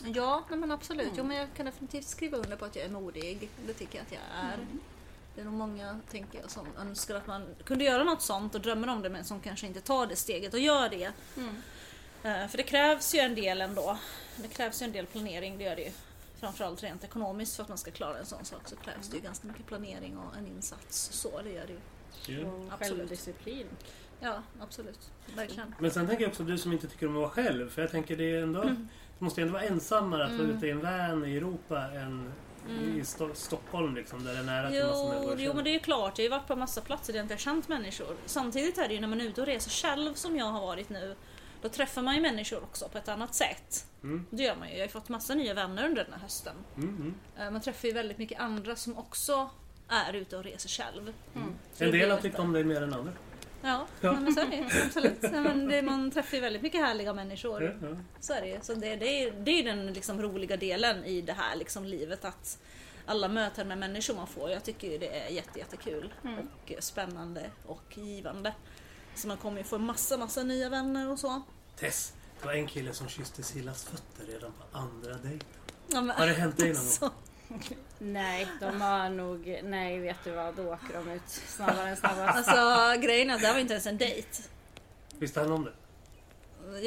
[0.05, 1.11] Ja, nej men absolut.
[1.17, 3.49] Jo, men jag kan definitivt skriva under på att jag är modig.
[3.67, 4.57] Det tycker jag att jag är.
[5.35, 8.61] Det är nog många, tänker jag, som önskar att man kunde göra något sånt och
[8.61, 11.11] drömmer om det men som kanske inte tar det steget och gör det.
[11.37, 11.61] Mm.
[12.23, 13.97] Eh, För det krävs ju en del ändå.
[14.37, 15.91] Det krävs ju en del planering, det gör det ju.
[16.39, 19.23] Framförallt rent ekonomiskt för att man ska klara en sån sak så krävs det ju
[19.23, 21.09] ganska mycket planering och en insats.
[21.13, 21.73] Så det gör det
[22.33, 22.45] ju.
[22.45, 22.97] Och Absolut.
[22.99, 23.67] självdisciplin.
[24.19, 25.11] Ja, absolut.
[25.35, 25.75] Verkligen.
[25.79, 27.69] Men sen tänker jag också du som inte tycker om att vara själv.
[27.69, 28.61] För jag tänker det är ändå...
[28.61, 28.87] Mm.
[29.19, 32.31] Det måste ju ändå vara ensammare att vara ute i en van i Europa än
[32.69, 34.23] i Sto- Stockholm liksom.
[34.23, 34.91] Där det är nära till Mm.
[34.95, 35.35] Jo, människor.
[35.39, 36.17] jo, men det är ju klart.
[36.17, 38.15] Jag har ju varit på massa platser där jag inte har känt människor.
[38.25, 40.89] Samtidigt är det ju när man är ute och reser själv som jag har varit
[40.89, 41.15] nu.
[41.61, 43.85] Då träffar man ju människor också på ett annat sätt.
[44.03, 44.25] Mm.
[44.29, 44.73] Det gör man ju.
[44.73, 46.55] Jag har ju fått massa nya vänner under den här hösten.
[46.77, 47.15] Mm, mm.
[47.37, 49.49] Eh, Man träffar ju väldigt mycket andra som också
[49.87, 51.13] är ute och reser själv.
[51.73, 53.11] Så En det del har tyckt om dig mer än andra.
[53.61, 54.11] Ja, Ja.
[54.13, 54.83] Men så är det.
[54.85, 55.21] Absolut.
[55.21, 57.63] Men det, man träffar ju väldigt mycket härliga människor.
[57.63, 57.95] Ja, ja.
[58.19, 58.59] Så är det ju.
[58.61, 62.25] Så det, det, är, det är den liksom roliga delen i det här liksom livet.
[62.25, 62.59] Att
[63.05, 64.49] alla möten med människor man får.
[64.49, 66.13] Jag tycker ju det är jätte, jättekul
[66.77, 68.53] och spännande och givande.
[69.19, 71.41] Så man kommer ju få massa, massa nya vänner och så.
[71.79, 75.49] Tess, det var en kille som kysste Sillas fötter redan på andra dejten.
[75.87, 77.09] Ja, men, Har det hänt dig någon gång?
[77.99, 79.59] Nej, de har nog...
[79.63, 80.55] Nej, vet du vad?
[80.55, 82.37] Då åker de ut snabbare än snabbast.
[82.49, 84.43] alltså grejen är att det här var inte ens en dejt.
[85.17, 85.73] Visste han om det?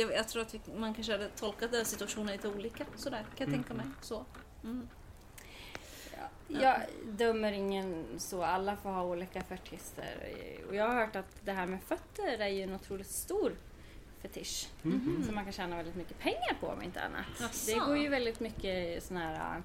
[0.00, 2.84] Jag, jag tror att vi, man kanske hade tolkat den situationen lite olika.
[2.96, 3.62] Sådär kan jag Mm.
[3.62, 3.86] tänka mig.
[4.02, 4.24] Så.
[4.64, 4.88] Mm.
[6.60, 10.16] Jag dömer ingen så, alla får ha olika fetischer.
[10.68, 13.52] Och jag har hört att det här med fötter är ju en otroligt stor
[14.22, 14.68] fetisch.
[14.84, 15.22] Mm.
[15.26, 17.26] Som man kan tjäna väldigt mycket pengar på om inte annat.
[17.40, 17.74] Jaså?
[17.74, 19.62] Det går ju väldigt mycket såna här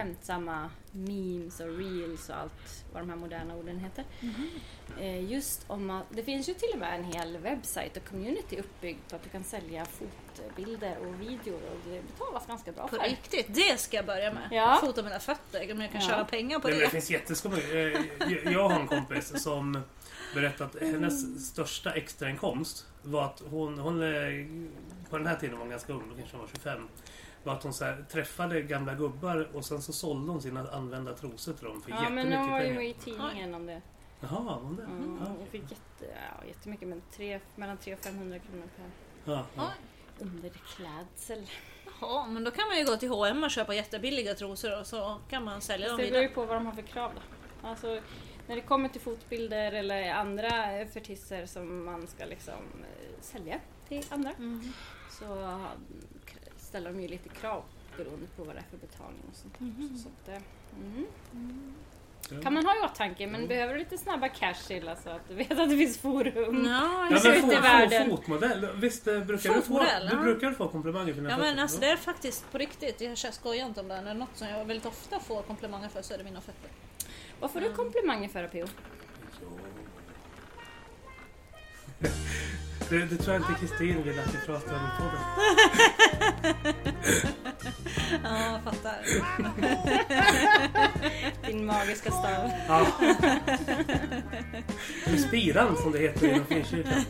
[0.00, 4.04] skämtsamma memes och reels och allt vad de här moderna orden heter.
[5.00, 8.56] Eh, Just om att, det finns ju till och med en hel webbsite och community
[8.60, 12.96] uppbyggd på att du kan sälja fotbilder och videor och det betalas ganska bra På
[12.96, 13.04] för.
[13.04, 14.48] riktigt, det ska jag börja med.
[14.50, 14.78] Ja.
[14.80, 16.06] Fota mina fötter, om jag kan Ja.
[16.08, 16.90] tjäna pengar på Nej, men det det.
[16.90, 19.82] finns jätteskumma eh, jag- Jag har en kompis som
[20.34, 24.46] berättat att hennes största extrainkomst var att hon, hon eh,
[25.10, 26.88] på den här tiden var hon ganska ung, då kanske hon var 25.
[27.46, 31.14] Var att hon så här, träffade gamla gubbar och sen så sålde hon sina använda
[31.14, 32.80] trosor till dem för Ja men jättemycket de var ju pengar.
[32.80, 33.82] med i tidningen om det.
[34.20, 34.82] Jaha, var hon det?
[34.82, 35.32] Mm, Ja.
[35.40, 36.04] Jag fick jätte,
[36.40, 39.70] ja, jättemycket, men tre, mellan 300 och 500 kronor per Ja, ja.
[40.18, 41.46] Underklädsel.
[42.00, 45.16] Jaha, men då kan man ju gå till H&M och köpa jättebilliga trosor och så
[45.30, 46.34] kan man sälja dem Det beror ju vidare.
[46.34, 47.20] på vad de har för krav då.
[47.68, 48.00] Alltså,
[48.46, 50.50] när det kommer till fotbilder eller andra
[50.94, 54.72] fetischer som man ska liksom eh, sälja till andra Mm.
[55.10, 55.66] så mm,
[56.66, 57.62] ställer de ju lite krav
[57.96, 59.60] beroende på vad det är för betalning och sånt.
[59.60, 59.98] Mhm.
[59.98, 60.28] Så att,
[60.76, 61.06] mm.
[62.30, 62.40] Ja.
[62.42, 65.34] Kan man ha i åtanke men behöver du lite snabba cash till alltså att du
[65.34, 66.64] vet att det finns forum.
[66.66, 67.56] Ja, Ja, men ut det.
[67.56, 68.10] i världen.
[68.10, 71.62] fotmodell, visst eh, brukar du få, du brukar få komplimanger för dina Ja men fötter?
[71.62, 73.94] alltså det är faktiskt på riktigt, jag skojar inte om det.
[73.94, 76.70] Är det något som jag väldigt ofta får komplimanger för så är det mina fötter.
[77.40, 78.66] Vad får du komplimanger för Pio?
[82.88, 85.20] Det, det tror jag inte Kristin vill att vi pratar om i podden.
[88.24, 88.96] Ja, jag fattar.
[91.46, 92.50] Din magiska stav.
[92.68, 92.86] Ja.
[95.06, 97.04] Eller spiran som det heter inom Finkyrkan.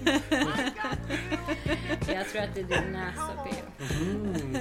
[2.08, 3.62] Jag tror att det är din näsa Pio.
[4.00, 4.56] Mm.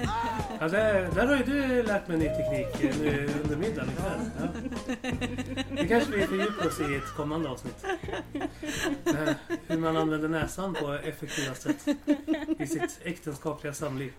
[0.60, 4.30] Ja, där, där har ju du lärt mig ny teknik eh, nu under middagen ikväll.
[4.40, 4.46] Ja.
[5.76, 7.84] Det kanske vi fördjupar oss i ett kommande avsnitt.
[9.66, 11.88] Hur man använder näsan på effektivast sätt
[12.58, 14.12] i sitt äktenskapliga samliv.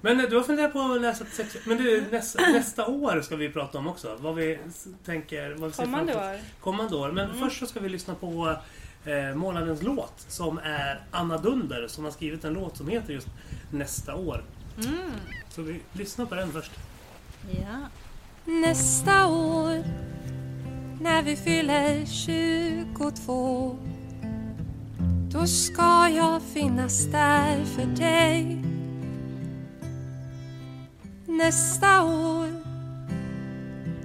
[0.00, 1.56] Men eh, du har funderat på att läsa sex...
[1.66, 4.16] Men du, nästa, nästa år ska vi prata om också.
[4.20, 4.58] Vad vi
[5.04, 5.54] tänker...
[5.54, 6.38] Vad vi Kommande år.
[6.60, 7.08] Kommande år.
[7.08, 7.28] Mm.
[7.28, 8.56] Men först så ska vi lyssna på
[9.04, 13.28] eh, månadens låt som är Anna Dunder som har skrivit en låt som heter just
[13.70, 14.44] Nästa år.
[14.78, 15.12] Mm.
[15.50, 16.72] Så vi lyssnar på den först.
[17.50, 17.88] Ja.
[18.44, 19.84] Nästa år
[21.00, 23.78] när vi fyller 22
[25.32, 28.64] då ska jag finnas där för dig
[31.26, 32.48] Nästa år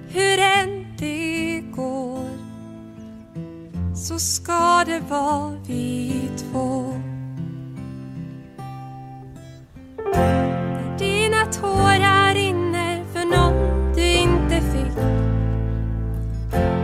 [0.10, 2.30] hur än det går
[3.96, 6.94] så ska det vara vi två
[11.50, 15.04] när tårar rinner för någon du inte fick.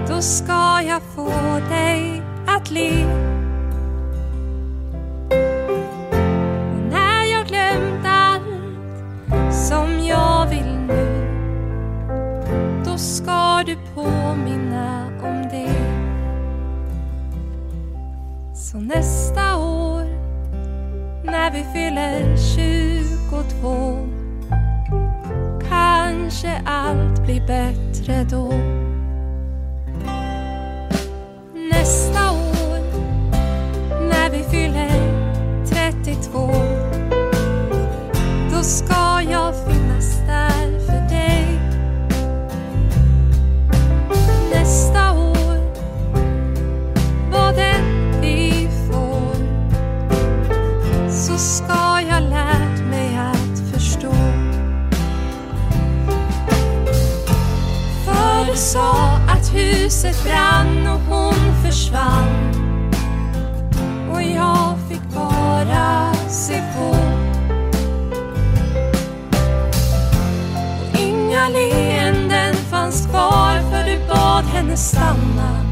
[0.07, 1.29] Då ska jag få
[1.69, 3.05] dig att le.
[6.71, 11.27] Och när jag glömt allt som jag vill nu
[12.85, 15.75] Då ska du påminna om det.
[18.55, 20.05] Så nästa år
[21.23, 24.14] när vi fyller 22
[26.35, 28.53] Kanske allt blir bättre då.
[31.71, 32.79] Nästa år
[34.09, 34.91] när vi fyller
[35.65, 36.64] 32
[60.05, 62.51] Huset brann och hon försvann
[64.11, 66.89] och jag fick bara se på.
[70.81, 75.64] Och inga leenden fanns kvar för du bad henne stanna.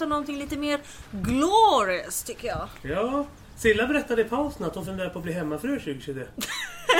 [0.00, 0.80] Prata om någonting lite mer
[1.12, 2.68] glorious tycker jag.
[2.82, 3.26] Ja,
[3.60, 6.24] Silla berättade i pausen att hon funderar på att bli hemmafru 2023.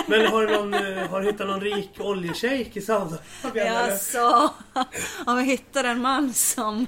[0.07, 3.77] Men har du, någon, eh, har du hittat någon rik oljeshejk i Saudiarabien?
[3.77, 4.51] Alltså,
[5.27, 6.87] om vi hittar en man som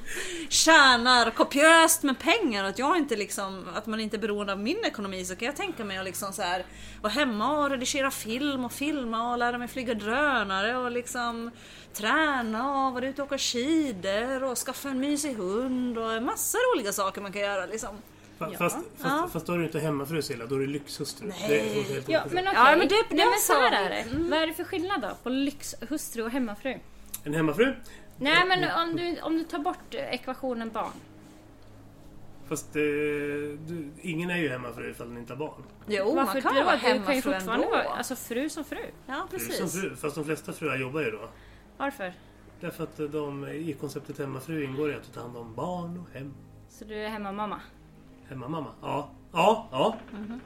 [0.48, 4.84] tjänar kopiöst med pengar att jag inte liksom, att man inte är beroende av min
[4.84, 6.64] ekonomi så kan jag tänka mig att liksom så här
[7.02, 11.50] vara hemma och redigera film och filma och lära mig flyga drönare och liksom
[11.92, 16.74] träna och vara ute och åka skidor och skaffa en mysig hund och massor av
[16.74, 17.96] olika saker man kan göra liksom.
[18.46, 18.58] Fa- Ja.
[18.58, 19.28] Fast, fast, Ja.
[19.32, 21.26] fast då är du inte hemmafru Silla, då är du lyxhustru.
[21.28, 21.44] Nej.
[21.48, 22.52] Det är helt Ja, men okej.
[22.54, 24.04] Ja, men det- Nej, men så det här är det.
[24.30, 26.78] Vad är det för skillnad då på lyxhustru och hemmafru?
[27.24, 27.74] En hemmafru?
[28.16, 30.90] Nej, men om du, om du tar bort ekvationen barn.
[32.48, 35.62] Fast eh, du, ingen är ju hemmafru ifall den inte har barn.
[35.86, 36.62] Jo, Varför man kan då?
[36.64, 37.70] vara Du kan ju hemmafru fortfarande ändå.
[37.70, 38.78] vara alltså, fru som fru.
[39.06, 39.80] Ja, Fru som precis.
[39.80, 39.96] fru.
[39.96, 41.28] Fast de flesta fruar jobbar ju då.
[41.76, 42.12] Varför?
[42.60, 46.18] Därför att de, i konceptet hemmafru ingår ju att du tar hand om barn och
[46.18, 46.34] hem.
[46.68, 47.60] Så du är hemmamamma?
[48.28, 48.70] Hemmamamma.
[48.82, 49.10] Ja.
[49.34, 49.96] Ja, ja.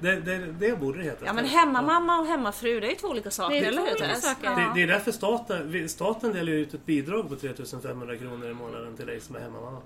[0.01, 1.27] Det, det, det borde det heta.
[1.27, 4.57] Ja men hemmamamma och hemmafru det är ju två olika saker, Det är eller hur.
[4.57, 8.97] Det, det är därför staten, staten delar ut ett bidrag på 3500 kronor i månaden
[8.97, 9.81] till dig som är hemmamamma.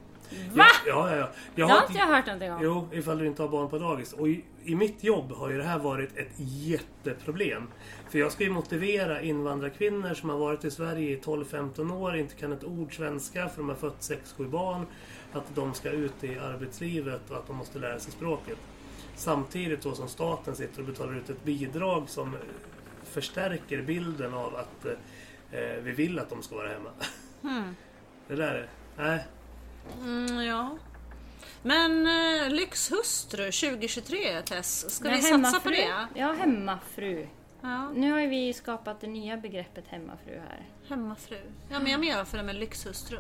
[0.53, 0.65] Va?
[0.87, 1.17] Ja, ja, ja.
[1.17, 2.59] Jag Det har har, inte jag hört någonting om.
[2.63, 4.13] Jo, ifall du inte har barn på dagis.
[4.13, 7.69] Och i, i mitt jobb har ju det här varit ett jätteproblem.
[8.11, 12.35] För jag ska ju motivera invandrarkvinnor som har varit i Sverige i 12-15 år, inte
[12.35, 14.01] kan ett ord svenska för de har fött
[14.39, 14.87] 6-7 barn,
[15.33, 18.59] att de ska ut i arbetslivet och att de måste lära sig språket.
[19.17, 22.37] Samtidigt då som staten sitter och betalar ut ett bidrag som
[23.05, 24.85] förstärker bilden av att
[25.51, 26.91] eh, vi vill att de ska vara hemma.
[28.29, 28.69] Det där är...
[28.97, 29.27] Nej.
[30.03, 30.79] Mm, ja.
[31.63, 36.07] Men eh, lyxhustru 2023 Tess, ska Nej, vi satsa på det?
[36.15, 37.27] Ja, hemmafru.
[37.61, 40.69] Ja, Nu har vi skapat det nya begreppet hemmafru här.
[40.89, 41.41] hemmafru.
[41.71, 43.19] Ja men jag menar för det med lyxhustru.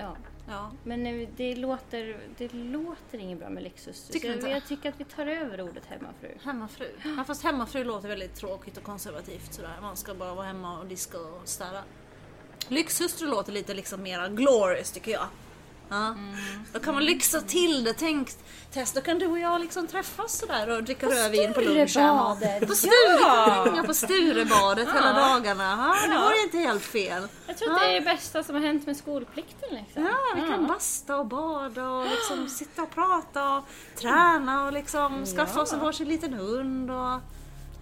[0.00, 0.16] Ja.
[0.48, 0.70] Ja.
[0.84, 4.12] Men nu, det låter, det låter inget bra med lyxhustru.
[4.12, 4.48] Tycker jag, inte?
[4.48, 6.34] jag tycker att vi tar över ordet hemmafru.
[6.42, 6.86] Hemmafru.
[7.16, 9.78] Ja, fast hemmafru låter väldigt tråkigt och konservativt sådär.
[9.82, 11.82] Man ska bara vara hemma och diska och städa.
[12.68, 15.26] Lyxhustru låter lite liksom mera glorious tycker jag.
[15.90, 16.14] Ja.
[16.72, 17.92] Då kan man lyxa till det.
[17.92, 18.28] Tänk
[18.72, 22.10] Tess, då kan du och jag liksom träffas sådär och dricka rödvin på lunchen.
[22.10, 22.68] och- Sturebadet.
[22.68, 25.94] På Sture, hänga på Sturebadet hela dagarna.
[26.02, 26.20] Ja, det Ja.
[26.24, 27.28] vore inte helt fel.
[27.46, 29.68] Jag tror att det är det bästa som har hänt med skolplikten.
[29.70, 30.02] Liksom.
[30.04, 33.64] Ja, vi kan basta och bada och liksom sitta och prata och
[34.00, 37.20] träna och liksom skaffa oss en varsin liten hund och...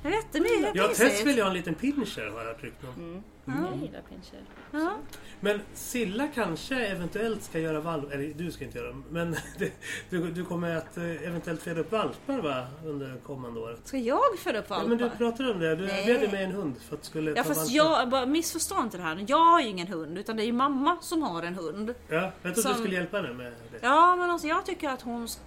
[0.03, 0.99] Jag vet, det är Ja, mysigt.
[1.11, 3.67] Tess vill ju ha en liten pinscher har jag hört rykten om.
[3.73, 4.45] Jag gillar pinscher.
[4.71, 4.95] Ja.
[5.41, 8.13] Men Silla kanske eventuellt ska göra valp...
[8.13, 8.97] Eller du ska inte göra det.
[9.11, 9.73] Men det-
[10.11, 12.67] du, du kommer att eh, eventuellt föda upp valpar va?
[12.85, 13.81] Under kommande året.
[13.85, 14.89] Ska jag föda upp Ja, valpar?
[14.89, 15.77] men du pratade om det.
[15.77, 16.07] Du Nej.
[16.07, 18.01] dig med en hund för att du skulle Ja ta fast valpar.
[18.01, 19.25] jag, bara missförstå inte det här.
[19.29, 21.95] Jag har ju ingen hund utan det är ju mamma som har en hund.
[22.09, 23.79] Ja, jag trodde du Som- skulle hjälpa henne med det.
[23.83, 25.41] Ja men alltså jag tycker att hon ska,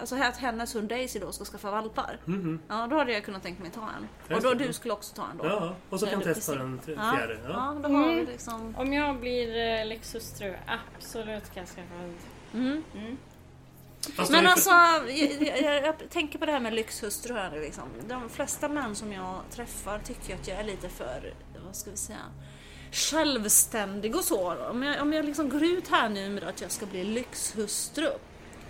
[0.00, 2.18] alltså att hennes hund Daisy då ska skaffa valpar.
[2.24, 2.58] Mhm.
[2.68, 3.80] Ja då hade jag kunnat tänka mig ta
[4.28, 4.36] en.
[4.36, 5.44] Och då du skulle också ta en då.
[5.46, 7.18] Ja, och så kan testa den t- Ja.
[7.36, 7.52] Fjärde.
[7.52, 7.74] Ja.
[7.82, 8.26] Ja, då har vi Mm.
[8.26, 8.74] liksom...
[8.78, 12.16] Om jag blir eh, lyxhustru, absolut kan jag skaffa hund.
[12.54, 12.84] Mm.
[12.94, 13.18] Mm.
[14.16, 17.60] Fast Men är alltså, jag, jag, jag tänker på det här med lyxhustru här nu
[17.60, 17.82] liksom.
[18.08, 21.34] De flesta män som jag träffar tycker att jag är lite för,
[21.66, 22.18] vad ska vi säga,
[22.92, 24.68] självständig och så.
[24.70, 28.08] Om jag, om jag liksom går ut här nu med att jag ska bli lyxhustru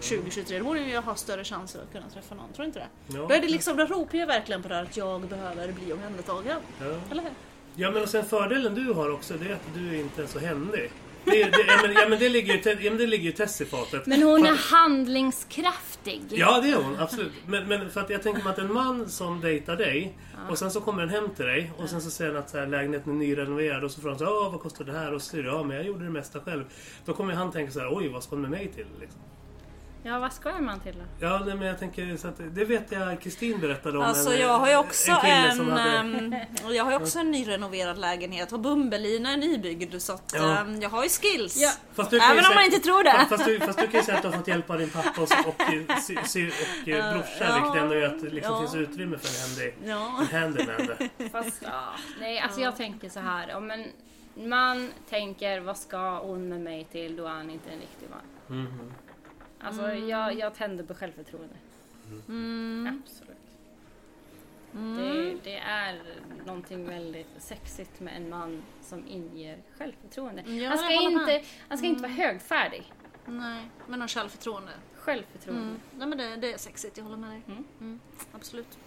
[0.01, 2.89] 2023, då borde jag ha större chanser att kunna träffa någon, tror du inte det?
[3.07, 3.27] Ja.
[3.29, 5.93] Då, är det liksom, då ropar jag verkligen på det här att jag behöver bli
[5.93, 6.61] omhändertagen.
[6.81, 6.87] Ja.
[7.11, 7.33] Eller hur?
[7.77, 10.39] Ja men och sen fördelen du har också det är att du inte är så
[10.39, 10.91] händig.
[11.25, 13.33] Det, det, ja, men, ja men det ligger ju, te- ja, men det ligger ju
[13.33, 14.07] Tess i fatet.
[14.07, 16.23] Men hon är handlingskraftig.
[16.31, 17.33] Ja det är hon, absolut.
[17.47, 20.19] Men, men för att jag tänker mig att en man som dejtar dig
[20.51, 22.59] och sen så kommer den hem till dig och sen så säger han att så
[22.59, 25.15] här, lägenheten är nyrenoverad och så frågar han så "Åh, vad kostar det här?
[25.15, 26.65] Och så säger du ja men jag gjorde det mesta själv.
[27.05, 28.87] Då kommer han tänka så här, oj vad ska hon med mig till?
[29.01, 29.21] Liksom.
[30.07, 31.27] Ja, vad skojar man till då?
[31.27, 34.05] Ja nej, men jag tänker så att det vet jag Kristin berättade om.
[34.05, 36.35] Alltså en, jag har ju också en en, hade, ehm,
[36.71, 40.59] jag har ju också en nyrenoverad lägenhet och Bumbelina är nybyggd så att Ja.
[40.59, 41.57] ehm, jag har ju skills.
[41.57, 41.71] Ja.
[42.13, 43.27] Ju Även om säga- man inte tror det.
[43.29, 45.21] Fast du, fast du kan ju säga att du har fått hjälp av din pappa
[45.23, 46.49] och, och, och, sy, sy,
[46.83, 47.45] och eh, brorsa.
[47.45, 47.55] Ja.
[47.63, 48.61] Vilket ändå gör att det liksom Ja.
[48.61, 50.21] finns utrymme för en handy, Ja.
[50.33, 51.09] en handyman.
[51.33, 51.85] Fast, ja,
[52.21, 53.57] nej, alltså jag tänker så här.
[53.57, 53.85] Om en
[54.49, 57.17] man tänker, vad ska hon med mig till?
[57.17, 58.59] Då är han inte en riktig man.
[58.61, 58.93] Mhm.
[59.65, 61.55] Alltså jag, jag tänder på självförtroende.
[62.29, 63.03] Mm.
[63.05, 63.37] Absolut.
[64.73, 66.03] Det, det är
[66.47, 70.43] någonting väldigt sexigt med en man som inger självförtroende.
[70.43, 72.93] Ja, han ska, inte, han ska inte vara högfärdig.
[73.27, 74.73] Nej, men har självförtroende.
[74.95, 75.63] Självförtroende.
[75.63, 75.81] Mm.
[75.99, 77.43] Nej men det, det är sexigt, jag håller med dig.
[77.47, 77.65] Mm.
[77.81, 78.01] Mm.
[78.33, 78.79] Absolut.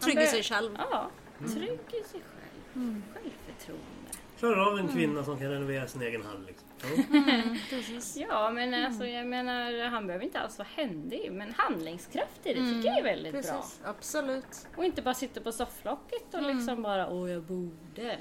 [0.00, 0.78] Trygg i sig själv.
[0.90, 3.02] Ja, trygg i sig själv.
[3.14, 4.10] Självförtroende.
[4.38, 6.46] Klarar av en kvinna som kan renovera sin egen hall.
[6.46, 6.68] Liksom.
[6.82, 7.42] Ja.
[7.70, 8.16] Precis.
[8.28, 12.88] Ja, men alltså jag menar, han behöver inte alls vara händig, men handlingskraftig, det tycker
[12.88, 13.42] jag är väldigt bra.
[13.42, 14.66] Precis, absolut.
[14.76, 18.18] Och inte bara sitta på sofflocket och liksom bara, åh jag borde.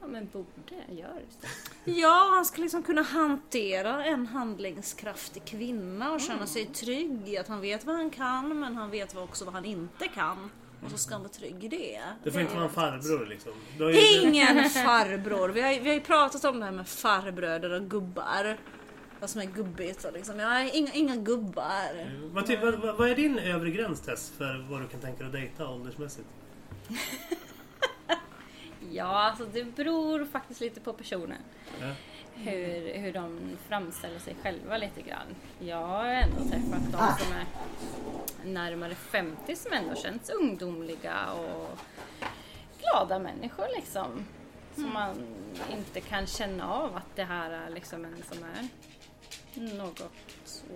[0.00, 1.22] Ja men borde, gör
[1.84, 1.90] det.
[1.92, 7.48] Ja, han ska liksom kunna hantera en handlingskraftig kvinna och känna sig trygg i att
[7.48, 10.50] han vet vad han kan men han vet också vad han inte kan.
[10.86, 12.00] Och så ska han vara trygg i det.
[12.24, 13.52] Det får är inte vara en farbror liksom.
[14.22, 15.48] Ingen farbror.
[15.48, 18.56] Vi har, vi har ju pratat om det här med farbröder och gubbar.
[19.20, 20.38] Vad som är gubbigt och liksom.
[20.38, 22.10] Jag har inga, inga gubbar.
[22.32, 25.18] Vad, ty, vad, vad vad är din övre gräns Tess för vad du kan tänka
[25.18, 26.28] dig att dejta åldersmässigt?
[28.90, 31.38] Ja, alltså det beror faktiskt lite på personen.
[31.80, 31.92] Ja.
[32.38, 35.34] Hur, hur de framställer sig själva lite grann.
[35.58, 37.46] Jag har ändå träffat de som är
[38.44, 41.78] närmare 50 som ändå känns ungdomliga och
[42.80, 44.26] glada människor liksom.
[44.74, 45.26] Som man
[45.72, 48.68] inte kan känna av att det här är liksom en som är
[49.76, 50.00] något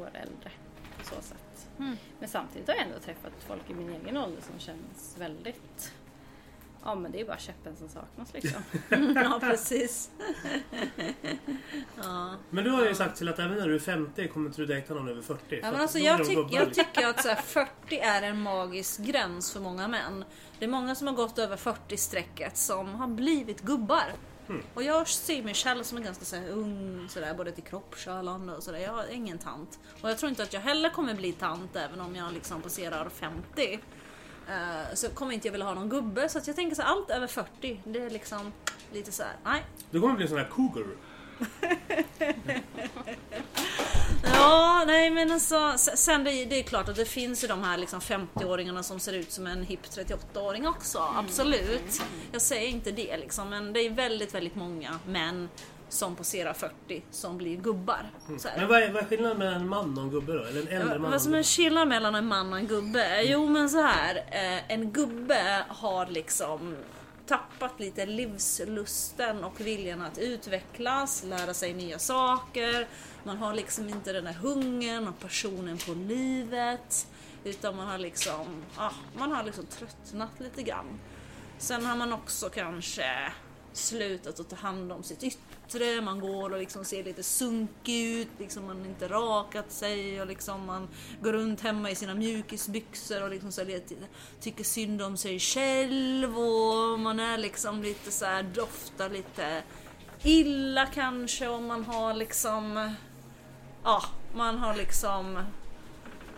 [0.01, 0.51] år äldre
[0.99, 1.69] på så sätt.
[1.79, 1.97] Mm.
[2.19, 5.93] Men samtidigt har jag ändå träffat folk i min egen ålder som känns väldigt
[6.85, 8.63] Ja men det är bara käppen som saknas liksom.
[9.15, 10.11] Ja, precis.
[12.03, 12.35] ja.
[12.51, 14.67] Men du har ju sagt till att även när du är 50 kommer inte du
[14.67, 15.61] dejta någon över 40.
[15.63, 16.85] Ja, men alltså, jag, tyck, jag liksom.
[16.85, 20.25] tycker att här, 40 är en magisk gräns för många män.
[20.59, 24.13] Det är många som har gått över 40-strecket som har blivit gubbar.
[24.49, 24.63] Mm.
[24.75, 27.65] Och jag ser mig själv som en ganska så här, ung, så där, både till
[27.65, 28.79] kroppskärlan och sådär.
[28.79, 29.79] Jag är ingen tant.
[30.03, 33.09] Och jag tror inte att jag heller kommer bli tant även om jag liksom passerar
[33.09, 33.81] 50.
[34.51, 36.29] Eh, så kommer inte jag vilja ha någon gubbe.
[36.29, 38.53] Så att jag tänker så här, allt över 40, det är liksom
[38.93, 39.65] lite så här, nej.
[39.91, 40.87] Du kommer bli en sån här cougar.
[44.25, 47.63] Ja, nej men alltså sen det, är- det är klart att det finns ju de
[47.65, 50.99] här liksom 50-åringarna som ser ut som en hipp 38-åring också.
[51.17, 52.03] Absolut.
[52.33, 55.49] Jag säger inte det liksom, men det är väldigt, väldigt många män
[55.91, 58.11] som passerar 40 som blir gubbar.
[58.45, 58.57] Här.
[58.57, 60.45] Men vad är, vad är skillnaden mellan en man och en gubbe då?
[60.45, 61.45] Eller en äldre man Vad som är gubbe?
[61.45, 63.23] skillnad mellan en man och en gubbe?
[63.23, 64.17] Jo men så här.
[64.17, 66.77] Eh, en gubbe har liksom
[67.27, 72.89] tappat lite livslusten och viljan att utvecklas, lära sig nya saker.
[73.25, 77.07] Man har liksom inte den där hungern och passionen på livet.
[77.45, 81.01] Utan man har liksom, ah, man har liksom tröttnat lite grann.
[81.59, 83.33] Sen har man också kanske
[83.73, 88.29] slutat att ta hand om sitt yttre, man går och liksom ser lite sunkig ut,
[88.39, 90.89] liksom man har inte rakat sig och liksom man
[91.23, 93.95] går runt hemma i sina mjukisbyxor och liksom så lite,
[94.41, 99.63] tycker synd om sig själv och man är liksom lite så här doftar lite
[100.23, 102.95] illa kanske och man har liksom
[103.85, 104.03] Ja,
[104.35, 105.39] man har liksom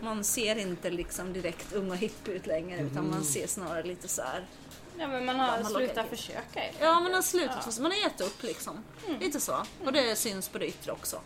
[0.01, 4.07] man ser inte liksom direkt ung och hipp ut längre utan man ser snarare lite
[4.07, 4.45] så här.
[4.99, 6.59] Ja, men man Ja, har man slutat försöka.
[6.79, 8.83] Ja, man har slutat, man har gett upp liksom.
[9.19, 9.55] Lite så.
[9.85, 11.21] Och det syns på det yttre också.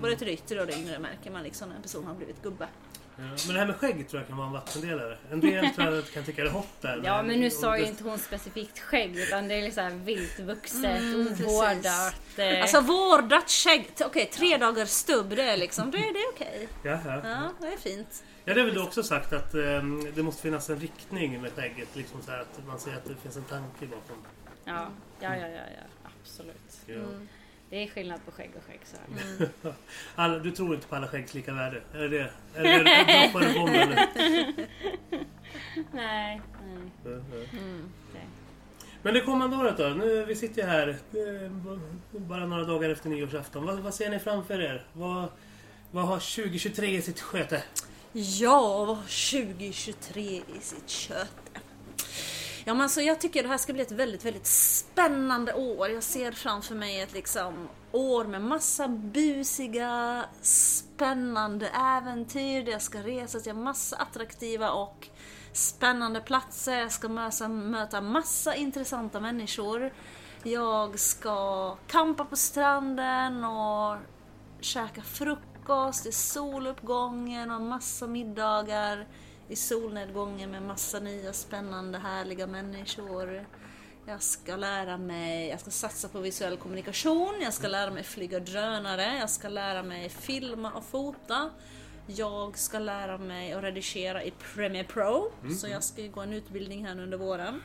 [0.00, 2.42] Både till det yttre och det inre märker man liksom när en person har blivit
[2.42, 2.68] gubbe.
[3.16, 5.18] Ja, Men det här med skägg tror jag kan vara en vattendelare.
[5.30, 7.02] En del tror jag kan tycka det är hot där.
[7.04, 11.26] Ja men nu sa ju inte hon specifikt skägg utan det är liksom viltvuxet, Mm,
[11.28, 11.46] precis.
[11.46, 12.14] ovårdat.
[12.36, 16.68] eh, Alltså vårdat skägg, okej tre dagars stubb det är liksom, det, det är okej.
[16.82, 17.20] Ja, ja.
[17.24, 18.24] Ja, det är fint.
[18.44, 21.52] Ja, det har väl du också sagt att ehm, det måste finnas en riktning med
[21.52, 21.96] skägget.
[21.96, 24.16] Liksom så här att man ser att det finns en tanke bakom.
[24.64, 24.86] Ja,
[25.20, 26.10] ja, ja, ja, ja.
[26.22, 26.80] absolut.
[26.86, 26.94] Ja.
[26.94, 27.28] Mm.
[27.70, 28.96] Det är skillnad på skägg och skägg så
[29.38, 29.72] det.
[30.14, 31.82] Alla, du tror inte på alla skäggs lika värde?
[31.92, 32.30] Är det det?
[32.54, 33.22] Är det det?
[33.22, 33.96] Droppar du bomben nu?
[35.92, 37.20] Nej, nej.
[37.52, 37.90] Mm.
[39.02, 39.88] Men det kommande året då?
[39.88, 41.50] Nu, vi sitter ju här eh,
[42.10, 43.66] bara några dagar efter nyårsafton.
[43.66, 44.84] Vad, vad ser ni framför er?
[44.92, 45.28] Vad,
[45.90, 47.62] vad har 2023 i sitt sköte?
[48.16, 51.50] Ja, vad har 2023 i sitt kött?
[52.64, 55.88] Ja men alltså jag tycker det här ska bli ett väldigt, väldigt spännande år.
[55.90, 62.62] Jag ser framför mig ett liksom år med massa busiga, spännande äventyr.
[62.64, 65.08] där Jag ska resa till massa attraktiva och
[65.52, 66.78] spännande platser.
[66.78, 69.92] Jag ska möta, möta massa intressanta människor.
[70.42, 73.96] Jag ska campa på stranden och
[74.60, 75.53] käka frukost
[76.06, 79.06] i soluppgången och massa middagar
[79.48, 83.46] i solnedgången med massa nya spännande härliga människor.
[84.06, 88.40] Jag ska lära mig, jag ska satsa på visuell kommunikation, jag ska lära mig flyga
[88.40, 91.50] drönare, jag ska lära mig filma och fota.
[92.06, 96.32] Jag ska lära mig att redigera i Premiere Pro, så jag ska ju gå en
[96.32, 97.62] utbildning här under våren.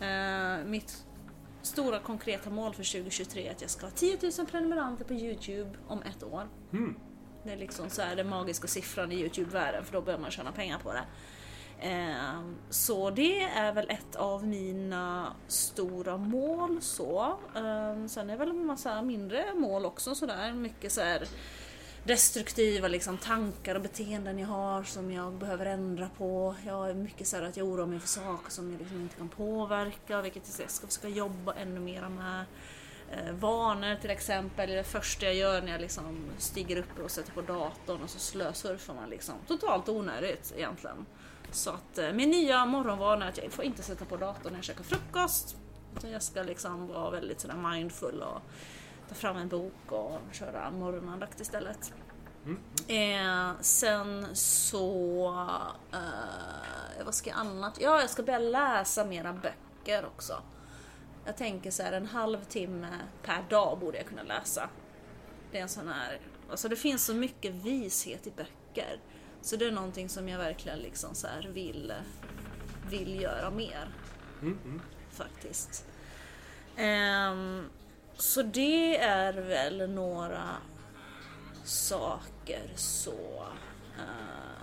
[0.00, 1.04] Eh, mitt
[1.62, 5.70] stora konkreta mål för 2023 är att jag ska ha 10 000 prenumeranter på Youtube
[5.86, 6.48] om ett år.
[6.72, 6.96] Mm.
[7.42, 10.52] Det är liksom så här den magiska siffran i Youtube-världen för då börjar man tjäna
[10.52, 11.04] pengar på det.
[11.88, 17.38] Eh, Så det är väl ett av mina stora mål så.
[17.54, 20.52] Eh, Sen är det väl en massa mindre mål också sådär.
[20.52, 21.28] Mycket så här
[22.04, 26.54] destruktiva liksom, tankar och beteenden jag har som jag behöver ändra på.
[26.66, 29.16] Jag är mycket så här att jag oroar mig för saker som jag liksom inte
[29.16, 32.44] kan påverka, vilket jag ska försöka jobba ännu mer med.
[33.10, 37.32] Eh, vanor till exempel, det första jag gör när jag liksom stiger upp och sätter
[37.32, 39.34] på datorn och så slösurfar man liksom.
[39.46, 41.06] Totalt onödigt egentligen.
[41.50, 44.58] Så att eh, min nya morgonvana är att jag får inte sätta på datorn när
[44.58, 45.56] jag käkar frukost.
[45.96, 48.42] Utan jag ska liksom vara väldigt sådär mindful och
[49.08, 51.92] ta fram en bok och köra morgonandakt istället.
[52.88, 55.28] Eh, sen så...
[55.92, 57.78] Eh, vad ska jag annat?
[57.80, 60.42] Ja, jag ska börja läsa mera böcker också.
[61.24, 64.70] Jag tänker så här en halvtimme per dag borde jag kunna läsa.
[65.52, 66.20] Det är en sån här...
[66.50, 69.00] Alltså det finns så mycket vishet i böcker.
[69.42, 71.92] Så det är någonting som jag verkligen liksom så här vill,
[72.90, 73.88] vill göra mer.
[74.42, 74.80] Mm, mm.
[75.10, 75.84] Faktiskt.
[76.76, 77.68] Ehm,
[78.16, 80.48] så det är väl några
[81.64, 83.46] saker så...
[83.98, 84.62] eh,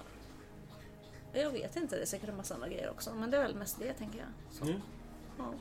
[1.42, 3.14] jag vet inte, det är säkert en massa andra grejer också.
[3.14, 4.28] Men det är väl mest det tänker jag.
[4.52, 4.82] Så, Mm.
[5.38, 5.54] ja.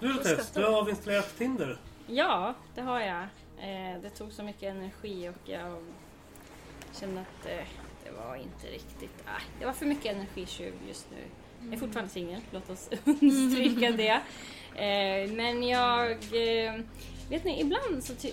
[0.00, 1.78] Du då Tess, du har avinstallerat Tinder.
[2.06, 3.22] Ja, det har jag.
[3.58, 5.82] Eh, det tog så mycket energi och jag
[7.00, 7.66] kände att eh,
[8.04, 9.24] det var inte riktigt...
[9.26, 11.16] Ah, det var för mycket energitjuv just nu.
[11.64, 14.20] Jag är fortfarande singel, låt oss understryka det.
[14.82, 16.10] Eh, men jag...
[16.10, 16.80] Eh,
[17.30, 18.32] vet ni, ibland så ty-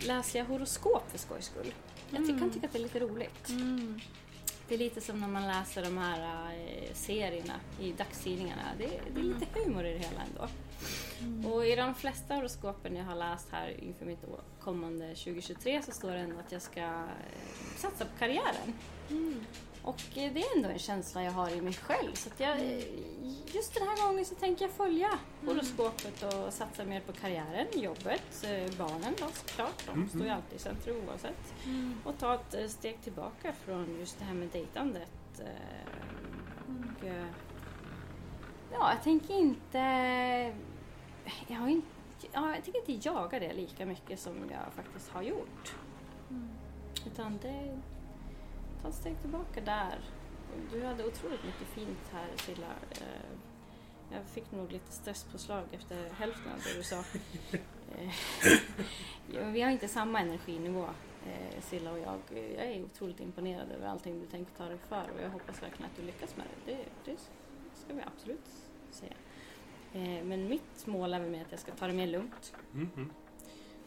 [0.00, 1.74] läser jag horoskop för skojs skull.
[2.10, 3.48] Jag ty- kan tycka att det är lite roligt.
[4.68, 6.52] Det är lite som när man läser de här
[6.94, 8.62] serierna i dagstidningarna.
[8.78, 10.48] Det, det är lite humor i det hela ändå.
[11.44, 14.24] Och i de flesta horoskopen jag har läst här inför mitt
[14.60, 18.74] kommande 2023 så står det ändå att jag ska eh, satsa på karriären.
[19.82, 22.14] Och eh, det är ändå en känsla jag har i mig själv.
[22.14, 22.84] Så jag, eh,
[23.54, 28.46] just den här gången så tänker jag följa horoskopet och satsa mer på karriären, jobbet,
[28.78, 29.86] barnen då såklart.
[29.86, 31.54] De står ju alltid i centrum oavsett.
[32.04, 35.40] Och ta ett steg tillbaka från just det här med dejtandet.
[36.66, 37.04] Och,
[38.72, 39.78] ja, jag tänker inte...
[41.48, 41.86] Jag, har inte
[42.32, 45.74] ja, jag tänker inte jaga det lika mycket som jag faktiskt har gjort.
[47.06, 47.78] Utan det...
[48.82, 49.98] Ta ett steg tillbaka där.
[50.72, 52.66] Du hade otroligt mycket fint här Silla.
[52.90, 53.30] Eh,
[54.12, 57.04] Jag fick nog lite stresspåslag efter hälften av det du sa.
[59.34, 60.84] Eh, vi har inte samma energinivå,
[61.26, 62.18] eh, Silla och jag.
[62.30, 65.90] Jag är otroligt imponerad över allting du tänker ta dig för och jag hoppas verkligen
[65.90, 66.72] att du lyckas med det.
[66.72, 67.18] Det, det
[67.74, 68.46] ska vi absolut
[68.90, 69.12] säga.
[69.92, 72.52] Eh, Men mitt mål är med att jag ska ta det mer lugnt.
[72.74, 73.10] Mm, mm.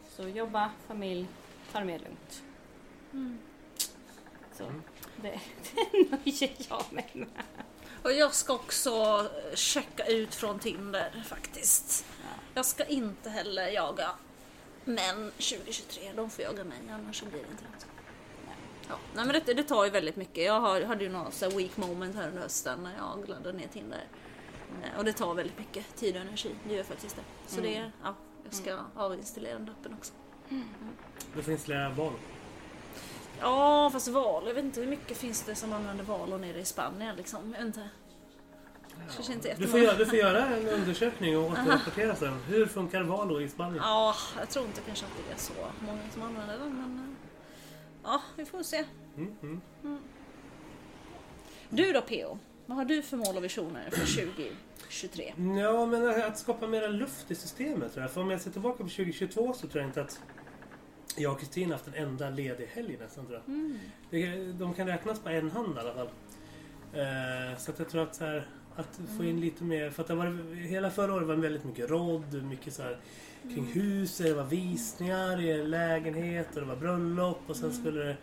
[0.09, 1.27] Så jobba, familj,
[1.71, 2.43] ta det mer lugnt.
[3.13, 3.39] Mm.
[4.57, 4.81] Så Mm.
[5.15, 5.29] det,
[5.91, 7.27] det nöjer jag mig med.
[8.03, 12.05] Och jag ska också checka ut från Tinder faktiskt.
[12.21, 12.27] Ja.
[12.53, 14.09] Jag ska inte heller jaga
[14.85, 16.11] män 2023.
[16.15, 17.85] De får jaga mig, annars blir det inte något.
[18.89, 18.95] Ja.
[19.15, 20.43] Nej men det, det tar ju väldigt mycket.
[20.45, 23.67] Jag har, hade ju några så weak moment här under hösten när jag laddade ner
[23.67, 24.03] Tinder.
[24.83, 26.55] Eh, Och det tar väldigt mycket tid och energi.
[26.67, 27.21] Det gör faktiskt det.
[27.47, 27.71] Så Mm.
[27.71, 28.13] det, ja,
[28.43, 30.13] jag ska avinstallera den appen också.
[31.35, 32.13] Det finns flera val.
[33.39, 34.43] Ja, fast val.
[34.47, 37.39] Jag vet inte hur mycket finns det som använder Valo nere i Spanien liksom.
[37.51, 37.89] Jag vet inte.
[39.15, 42.33] Kanske inte Du får, göra, du får göra en undersökning och återrapportera sen.
[42.47, 43.83] Hur funkar Valo i Spanien?
[43.83, 45.53] Ja, jag tror inte kanske att det är så
[45.85, 46.97] många som använder den men...
[46.99, 47.15] eh,
[48.03, 48.83] Ja, vi får se.
[49.17, 49.35] Mm,
[49.83, 49.99] mm.
[51.69, 52.37] Du då PO?
[52.71, 55.33] Vad har du för mål och visioner för 2023?
[55.61, 58.11] Ja, men att skapa mera luft i systemet tror jag.
[58.11, 60.21] För om jag ser tillbaka på 2022 så tror jag inte att
[61.15, 63.55] jag och Kristin haft en enda ledig helg nästan tror jag.
[63.55, 64.57] Mm.
[64.59, 66.09] De kan räknas på en hand i alla fall.
[66.93, 70.07] Eh, så att jag tror att så här, att få in lite mer, för att
[70.07, 72.99] det var, hela förra året var det väldigt mycket rodd, mycket så här
[73.43, 78.03] kring huset, det var visningar i en lägenhet och det var bröllop och sen skulle
[78.03, 78.17] det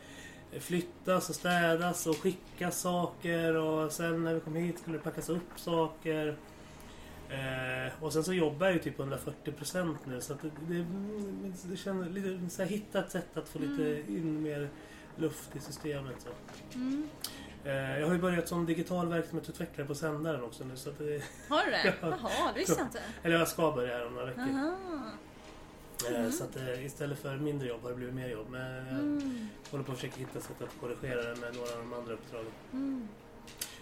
[0.61, 5.29] flyttas och städas och skickas saker och sen när vi kom hit skulle det packas
[5.29, 6.37] upp saker.
[7.31, 10.87] Eh, och sen så jobbar jag ju typ 140% nu så att det, det,
[11.71, 14.69] det känns lite så här, hitta ett sätt att få lite in mer
[15.17, 16.17] luft i systemet.
[16.19, 16.29] Så.
[16.75, 17.09] Mm.
[17.65, 21.23] Eh, jag har ju börjat som digital verksamhetsutvecklare på sändaren också nu så att det,
[21.49, 21.95] Har du det?
[22.01, 22.09] Ja.
[22.23, 23.01] Jaha, det visste jag inte.
[23.23, 24.43] Eller jag ska börja här om några veckor.
[24.43, 24.77] Aha.
[26.11, 28.47] Eh, Så att eh, istället för mindre jobb har det blivit mer jobb.
[28.51, 29.49] Men jag Mm.
[29.71, 32.53] håller på att försöka hitta sätt att korrigera det med några av de andra uppdragen.
[32.73, 33.09] Mm.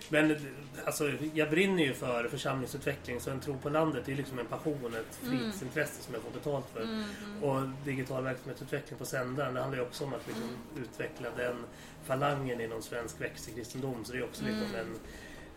[0.08, 0.36] Men eh,
[0.84, 4.46] alltså, jag brinner ju för församlingsutveckling så en tro på landet är ju liksom en
[4.46, 5.38] passion, ett Mm.
[5.38, 6.82] fritidsintresse som jag får betalt för.
[6.82, 7.04] Mm.
[7.42, 11.56] Och digital verksamhetsutveckling på sändaren, det handlar ju också om att liksom utveckla den
[12.04, 14.04] falangen inom svensk växelkristendom.
[14.04, 14.80] Så det är också liksom Mm.
[14.80, 14.98] en...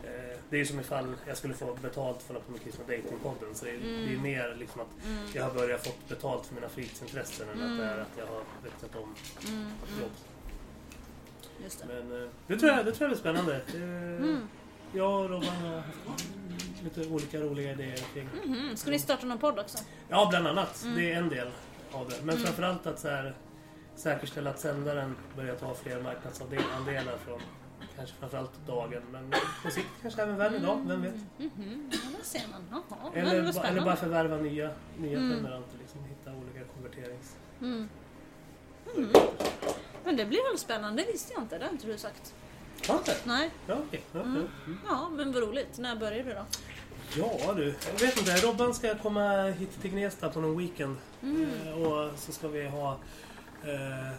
[0.03, 3.55] Eh, det är som ifall jag skulle få betalt för att på med Kristna Datingpodden.
[3.55, 4.05] Så det är, Mm.
[4.07, 5.23] det är mer liksom att Mm.
[5.33, 8.41] jag har börjat fått betalt för mina fritidsintressen än att det är att jag har
[8.63, 9.15] växlat om
[9.47, 9.61] Mm.
[9.61, 9.71] Mm.
[10.01, 10.11] jobb.
[11.63, 11.85] Just det.
[11.93, 13.61] Men eh, det tror jag, det tror jag blir spännande.
[13.75, 14.47] Mm.
[14.93, 16.27] Jag och Robban har haft
[16.83, 18.29] lite olika roliga idéer kring...
[18.45, 18.75] Mhm.
[18.77, 19.77] Ska ni starta någon podd också?
[20.09, 20.83] Ja, bland annat.
[20.83, 20.95] Mm.
[20.97, 21.47] Det är en del
[21.91, 22.15] av det.
[22.23, 22.43] Men Mm.
[22.45, 23.35] framförallt att så här,
[23.95, 27.41] säkerställa att sändaren börjar ta fler marknadsandelar från
[27.99, 29.01] kanske framförallt dagen.
[29.11, 29.31] Men
[29.63, 31.15] på sikt kanske även världen idag, vem vet?
[31.37, 31.89] Mhm.
[31.91, 32.61] Ja, där ser man.
[32.89, 35.29] Jaha, Eller, ba- eller bara förvärva nya, nya Mm.
[35.31, 35.77] prenumeranter.
[35.79, 37.35] Liksom, hitta olika konverterings...
[37.61, 37.89] Mm.
[38.95, 39.09] Mm.
[40.05, 41.57] Men det blir väl spännande, det visste jag inte.
[41.57, 42.33] Det har inte du sagt.
[42.87, 43.15] Har inte?
[43.23, 43.51] Nej.
[43.67, 43.77] Ja.
[43.91, 44.35] Ja, Mm.
[44.35, 44.41] ja.
[44.65, 44.79] Mm.
[44.87, 45.77] Ja, men vad roligt.
[45.77, 46.45] När börjar du då?
[47.17, 48.35] ja du, jag vet inte.
[48.35, 50.95] Robban ska komma hit till Gnesta på någon weekend.
[51.23, 51.47] Mm.
[51.67, 52.91] Eh, Och så ska vi ha
[53.63, 54.13] eh,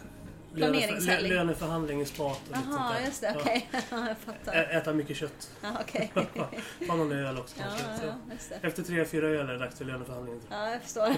[0.55, 1.29] Planeringshelg.
[1.29, 3.05] lö- löneförhandling i spat och lite sånt där.
[3.05, 3.27] just det.
[3.35, 3.39] Ja.
[3.41, 3.69] Okej.
[3.91, 4.53] Ja, jag fattar.
[4.53, 5.49] Ä- Äta mycket kött.
[5.61, 6.11] Ja, okej.
[6.87, 8.05] Ta någon öl också Ja, kanske.
[8.07, 8.67] Ja, just det.
[8.67, 10.41] Efter tre, fyra öl är det dags för löneförhandling.
[10.49, 11.15] Ja, jag förstår.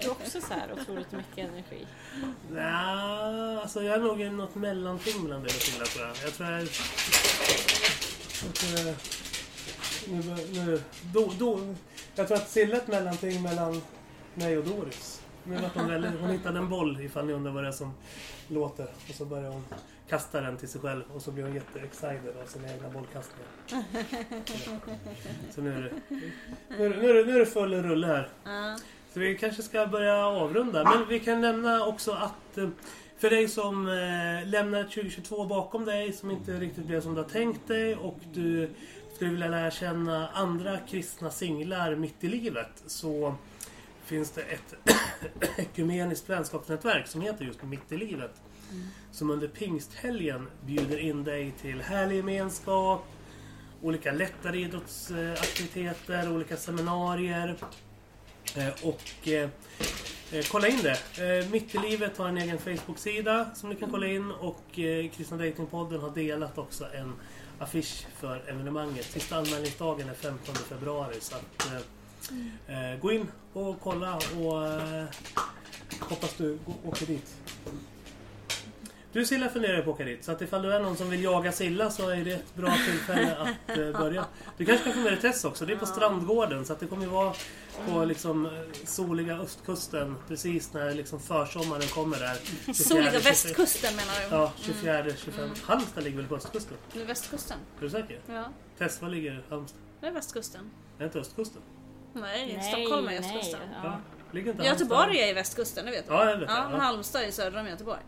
[0.00, 1.86] Du har också så här otroligt mycket energi.
[2.20, 2.54] jag.
[2.56, 6.16] Nja, alltså jag är nog i något mellanting mellan det och Silla tror jag.
[6.24, 6.62] Jag tror jag...
[8.48, 8.94] Att, eh,
[10.08, 10.22] nu,
[10.52, 11.74] nu, do, do,
[12.14, 13.82] jag tror att Silla är ett mellanting mellan
[14.34, 15.13] mig och Doris.
[15.44, 17.94] Nu vart hon, väldigt, hon hittade en boll ifall ni undrar vad det är som
[18.48, 18.86] låter.
[19.08, 19.64] Och så börjar hon
[20.08, 23.50] kasta den till sig själv och så blir hon jätteexcited av sina egna bollkastningar.
[25.54, 25.90] Så nu är det,
[26.78, 28.28] nu är det, nu är det, nu är det full rulle här.
[29.12, 30.84] Så vi kanske ska börja avrunda.
[30.84, 32.68] Men vi kan nämna också att eh,
[33.18, 37.28] för dig som eh, lämnar 2022 bakom dig, som inte riktigt blev som du har
[37.28, 38.70] tänkt dig och du
[39.14, 43.34] skulle vilja lära känna andra kristna singlar mitt i livet så
[44.04, 44.74] finns det ett
[45.58, 48.42] ekumeniskt vänskapsnätverk som heter just Mitt i livet.
[49.10, 53.04] Som under pingsthelgen bjuder in dig till härlig gemenskap,
[53.82, 57.56] olika lättare idrottsaktiviteter, olika seminarier.
[58.56, 59.48] Eh, och eh,
[60.32, 60.98] eh, kolla in det.
[61.42, 65.10] Eh, Mitt i livet har en egen Facebook-sida som ni kan kolla in och eh,
[65.10, 67.12] Kristna Datingpodden har delat också en
[67.58, 69.04] affisch för evenemanget.
[69.04, 71.80] Sista anmälningsdagen är 15 februari så att eh,
[72.66, 75.04] eh, gå in och kolla och eh,
[76.00, 77.34] hoppas du åker dit.
[79.12, 80.24] Du Silla funderar på att åka dit.
[80.24, 82.76] Så att ifall du är någon som vill jaga Silla så är det ett bra
[82.86, 84.24] tillfälle att eh, börja.
[84.56, 85.66] Du kanske kan få med dig Tess också.
[85.66, 86.64] Det är på Strandgården.
[86.64, 87.34] Så att det kommer ju vara
[87.88, 88.50] på liksom
[88.84, 90.16] soliga östkusten.
[90.28, 92.38] Precis när liksom försommaren kommer där.
[92.44, 94.36] 24, Soliga 25 västkusten menar du?
[94.36, 95.50] Ja, 24, 25.
[95.62, 96.76] Halmstad ligger väl på östkusten?
[96.92, 97.58] Det är västkusten.
[97.78, 98.20] Är du säker?
[98.26, 98.44] Ja,
[98.78, 99.80] Tess, var ligger Halmstad?
[100.00, 100.70] det är västkusten.
[100.96, 101.62] Är det inte östkusten?
[102.14, 103.60] Nej, Nej, Stockholm är nej, östkusten.
[103.82, 104.00] Ja.
[104.38, 106.12] Inte Göteborg är i västkusten, det vet du.
[106.14, 106.76] Ja, jag vet Ja, Ja.
[106.78, 108.00] Halmstad är söder om Göteborg.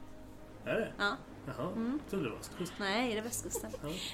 [0.65, 0.93] Är det?
[0.99, 1.17] Ja.
[1.47, 2.01] Jaha, Mm.
[2.11, 2.77] trodde det var östkusten.
[2.81, 3.71] Nej, det är västkusten.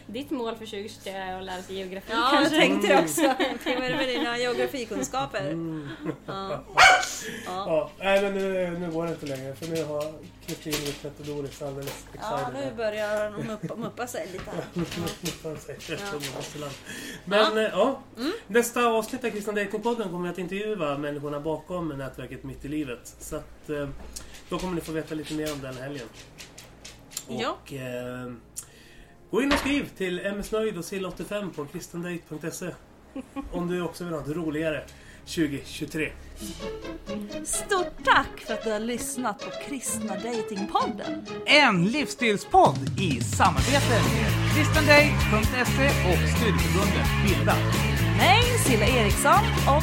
[0.07, 2.61] Ditt mål för 2023 är att lära sig geografi Ja, jag kanske?
[2.61, 3.22] tänkte det också.
[3.22, 5.51] Vad är det med dina geografikunskaper?
[5.51, 5.89] Mm.
[6.26, 6.64] Ja.
[7.47, 10.12] Ja, nej men nu, nu går det inte längre för nu har
[10.47, 10.74] Kristin
[11.20, 12.64] och Doris alldeles ja, excited.
[12.70, 14.51] nu börjar de muppa, muppa sig lite.
[14.51, 14.64] här.
[17.24, 17.68] Men ja.
[17.72, 18.01] ja.
[18.18, 18.33] Mm.
[18.47, 23.16] Nästa avsnitt av Kristna Datingpodden kommer vi att intervjua människorna bakom nätverket Mitt i livet.
[23.20, 23.89] Så att eh,
[24.49, 26.07] då kommer ni få veta lite mer om den helgen.
[27.29, 27.59] Ja.
[27.62, 28.33] Och eh,
[29.31, 32.70] gå in och skriv till msnöjd och sill85 på kristendate.se
[33.53, 34.85] om du också vill ha ett roligare
[35.25, 36.12] 2023.
[37.45, 41.27] Stort tack för att du har lyssnat på Kristna Datingpodden.
[41.47, 47.57] En livsstilspodd i samarbete med kristendate.se och studieförbundet Bilda.
[48.18, 49.83] Mig, Silla Eriksson och